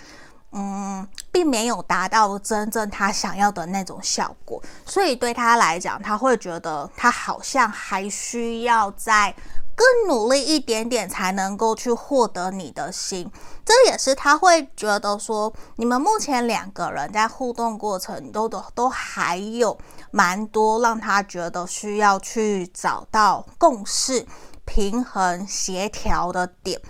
[0.53, 4.61] 嗯，并没有达到真正他想要的那种效果。
[4.85, 9.33] 所以对他来讲，他会觉得他好像还需要再
[9.77, 13.31] 更努力一点点，才能够去获得你的心。
[13.63, 19.77] 这也是他会觉得说，你们目前两个人在互动过程都都都还有
[20.09, 24.25] 蛮多让他觉得需要去找到共识、
[24.65, 26.81] 平衡、协调的点。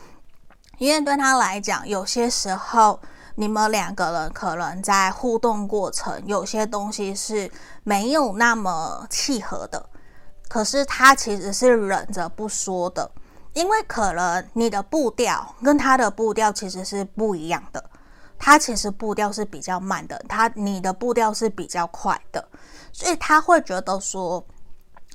[0.78, 3.02] 因为对他来讲，有些时候
[3.36, 7.52] 你们两个人可能在互动过程有些东西是
[7.84, 9.90] 没有那么契合的，
[10.48, 13.10] 可是他其实是忍着不说的。
[13.54, 17.84] 因为可能你的步调跟他的步调其实是不一样的，
[18.38, 22.48] 他其实步调是比较慢的，他你的步调是比较快的，
[22.92, 24.46] 所以他会觉得说，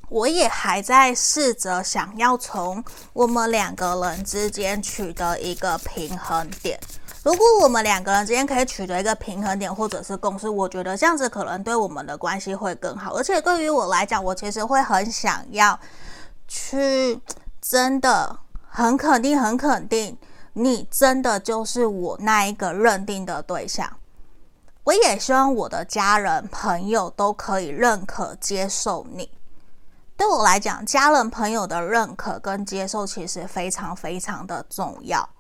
[0.09, 6.81] 我也还在试着想要从我们两个人之间取得一个平衡点。
[7.25, 13.15] 如果我们两个人之间可以取得一个平衡点或者是共识，我觉得这样子可能对我们的关系会更好。
[13.15, 15.79] 而且对于我来讲，我其实会很想要
[16.49, 17.21] 去。
[17.65, 20.19] 真的很肯定，很肯定，
[20.55, 23.89] 你真的就是我那一个认定的对象。
[24.83, 29.31] 我也希望我的家人朋友都可以认可接受你。
[30.17, 35.31] 对我来讲，家人朋友的认可跟接受其实非常非常的重要。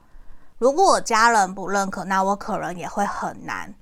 [0.63, 3.75] 如果我家人不认可，那我可能也会很难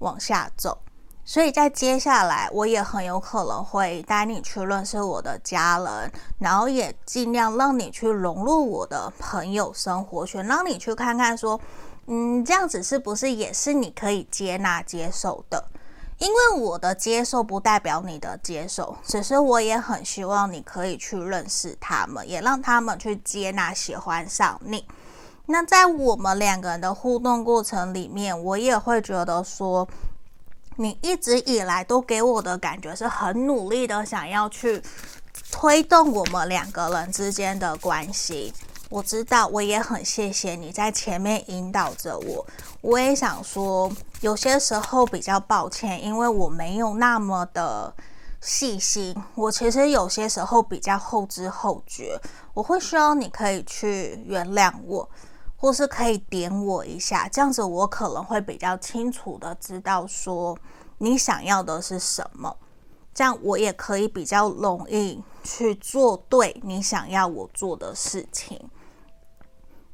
[0.00, 0.76] 往下走。
[1.24, 11.58] 所以在接下来，我也很有可能会带你去认识我的家人，然后也尽量让你去融入我的朋友生活圈，让你去看看说，
[12.04, 15.64] 嗯，这样子是不是也是你可以接纳接受的？
[16.18, 24.86] 因为我的接受不代表你的接受，只是我也很希望你可以去认识他们，也让他们去接纳、喜欢上你。
[25.46, 29.88] 那在我们两个人的互动过程里面，我也会觉得说。
[30.78, 34.82] 你一直以来都给我的感觉是很努力的，想要去
[35.50, 38.52] 推动我们两个人之间的关系。
[38.90, 42.46] 我知道，我也很谢谢你在前面引导着我。
[42.82, 43.90] 我也想说，
[44.20, 47.94] 有些时候比较抱歉，因为我没有那么的
[48.42, 49.16] 细心。
[49.34, 52.20] 我其实有些时候比较后知后觉，
[52.52, 55.08] 我会希望你可以去原谅我。
[55.56, 60.56] 或是可以点我一下，这样子我可能会比较清楚的知道说
[60.98, 62.56] 你想要的是什么，
[63.14, 68.68] 这样我也可以比较容易去做对你想要我做的事情。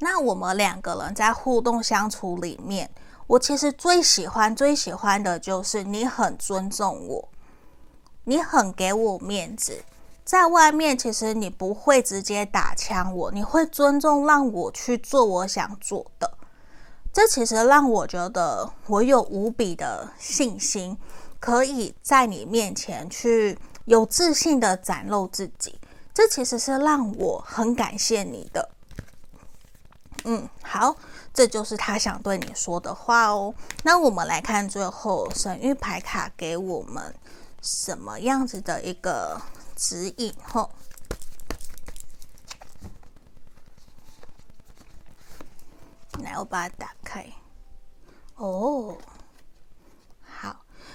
[0.00, 2.90] 那我们两个人在互动相处里面，
[3.28, 7.28] 我其实最喜欢最喜欢的就是你很尊重我，
[8.24, 9.84] 你很给我面子。
[10.32, 16.38] 在外面，其实你不会直接打枪我，你会尊重让我去做我想做的。
[17.12, 20.96] 这其实让我觉得我有无比的信心，
[21.38, 25.78] 可以在你面前去有自信的展露自己。
[26.14, 28.70] 这其实是让我很感谢你的。
[30.24, 30.96] 嗯，好，
[31.34, 33.54] 这就是他想对你说的话哦。
[33.82, 37.14] 那我们来看最后神諭牌卡给我们
[37.60, 39.38] 什么样子的一个
[39.82, 40.70] 指引吼。
[46.20, 47.26] 来，我把它打开。
[48.36, 48.96] 哦。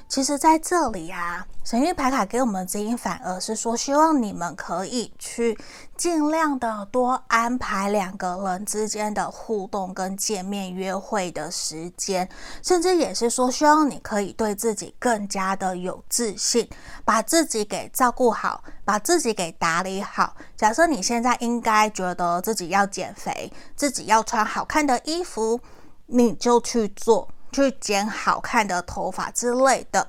[0.10, 5.56] 其实，在这里啊，神谕牌卡给我们的指引，反而是说，希望你们可以去
[5.98, 12.28] 尽量的多安排两个人之间的互动跟见面约会的时间，
[12.64, 16.68] 甚至也是说，希望你可以对自己更加的有自信，
[17.04, 20.38] 把自己给照顾好，把自己给打理好。
[20.56, 25.60] 假设你现在应该觉得自己要减肥，自己要穿好看的衣服，
[26.06, 27.28] 你就去做。
[27.52, 30.08] 去剪好看的头发之类的，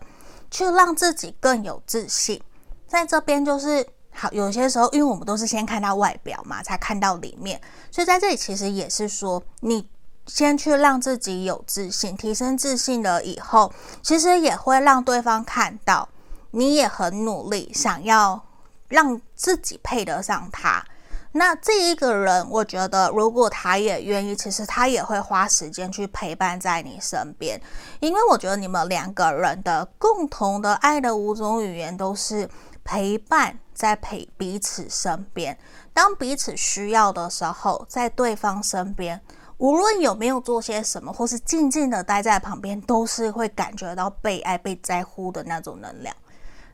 [0.51, 2.43] 去让自己更有自信。
[2.87, 7.61] 在这边就是好，有些时候，因为我们都是先看到外表嘛，才看到里面，
[7.91, 9.89] 所以在这里其实也是说，你
[10.27, 13.73] 先去让自己有自信，提升自信了以后，
[14.03, 16.09] 其实也会让对方看到
[16.51, 18.43] 你也很努力，想要
[18.89, 20.85] 让自己配得上他。
[21.33, 27.61] 那这一个人，我觉得如果他也愿意，其实他也会花时间去陪伴在你身边，
[28.01, 32.49] 因为我觉得你们两个人的共同的爱的五种语言都是
[32.83, 35.57] 陪伴，在陪彼此身边。
[35.93, 39.21] 当彼此需要的时候，在对方身边，
[39.59, 46.17] 无论有没有做些什么，或是静静的待在旁边，都是会感觉到被爱、被在乎的那种能量。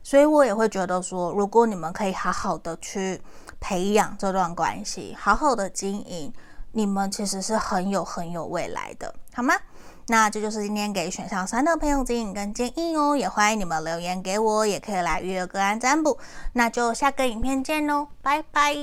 [0.01, 3.21] 所以我也会觉得说，如果你们可以好好的去。
[3.67, 6.31] 培养这段关系，好好的经营，
[6.73, 9.55] 你们其实是很有很有未来的，好吗？
[10.05, 16.19] 那这就是今天给选项三的朋友指引跟建议哦，也欢迎你们留言给我，也可以来预约个案占卜。
[16.53, 18.75] 那就下个影片见喽，拜拜。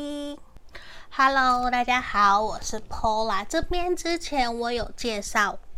[1.11, 5.59] Hello，大家好，我是 Pola，这边之前我有介绍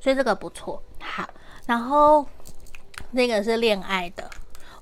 [0.00, 0.82] 所以这个不错。
[1.00, 1.28] 好，
[1.66, 2.26] 然后
[3.10, 4.28] 那个是恋爱的，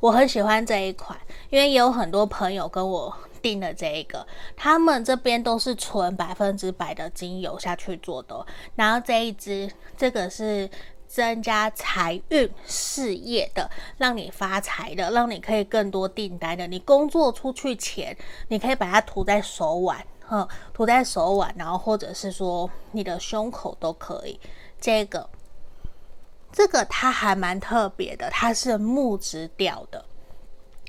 [0.00, 1.18] 我很喜欢这一款，
[1.50, 8.44] 因为也有很多朋友跟我订了这一个，他们这边都是纯百分之百的精油下去做的。
[8.74, 10.68] 然后这一支，这个是
[11.06, 16.66] 增加财运事业的，让你发财的，让你可以更多订单的。
[16.66, 18.16] 你工作出去前，
[18.48, 20.04] 你可以把它涂在手腕。
[20.28, 24.40] 嗯，涂在手腕，然后或者是说你的胸口都可以。
[24.86, 25.28] 这个，
[26.52, 30.04] 这个它还蛮特别的，它是木质调的，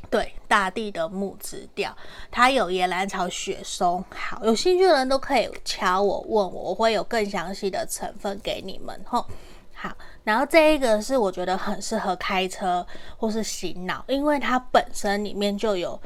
[0.08, 1.98] 对，大地的木质调。
[2.30, 4.06] 它有野兰草、雪松。
[4.12, 9.04] 好，有兴趣的人都可以敲我问我，我会有更详细的成分给你们。
[9.08, 9.26] 吼，
[9.74, 9.92] 好，
[10.24, 12.86] 然后这一个是我觉得很适合开车
[13.18, 16.00] 或是洗脑，因为它本身里面就有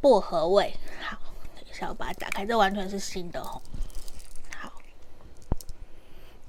[0.00, 0.74] 薄荷味。
[1.06, 1.18] 好。
[1.54, 3.60] 等一下我把它打开，这完全是新的哦。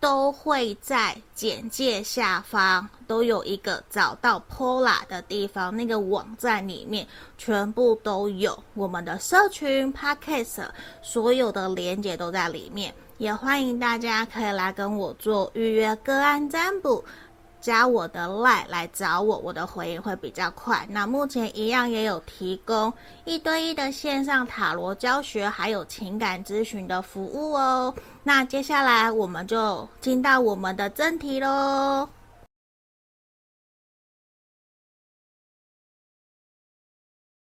[0.00, 7.06] 都会在简介下方都有一个找到 Pola 的地方，那个网站里面
[7.36, 10.66] 全部都有我们的社群 Podcast，
[11.02, 17.04] 所有的连结都在里面，也欢迎大家可以来跟我做预约个案占卜。
[17.60, 20.86] 加我的 LINE 来找我，我的回应会比较快。
[20.88, 22.90] 那目前一样也有提供
[23.26, 27.94] 一对一的线上塔罗教学，还有情感咨询的服务哦。
[28.30, 32.08] 那接下来我们就进到我们的正题喽。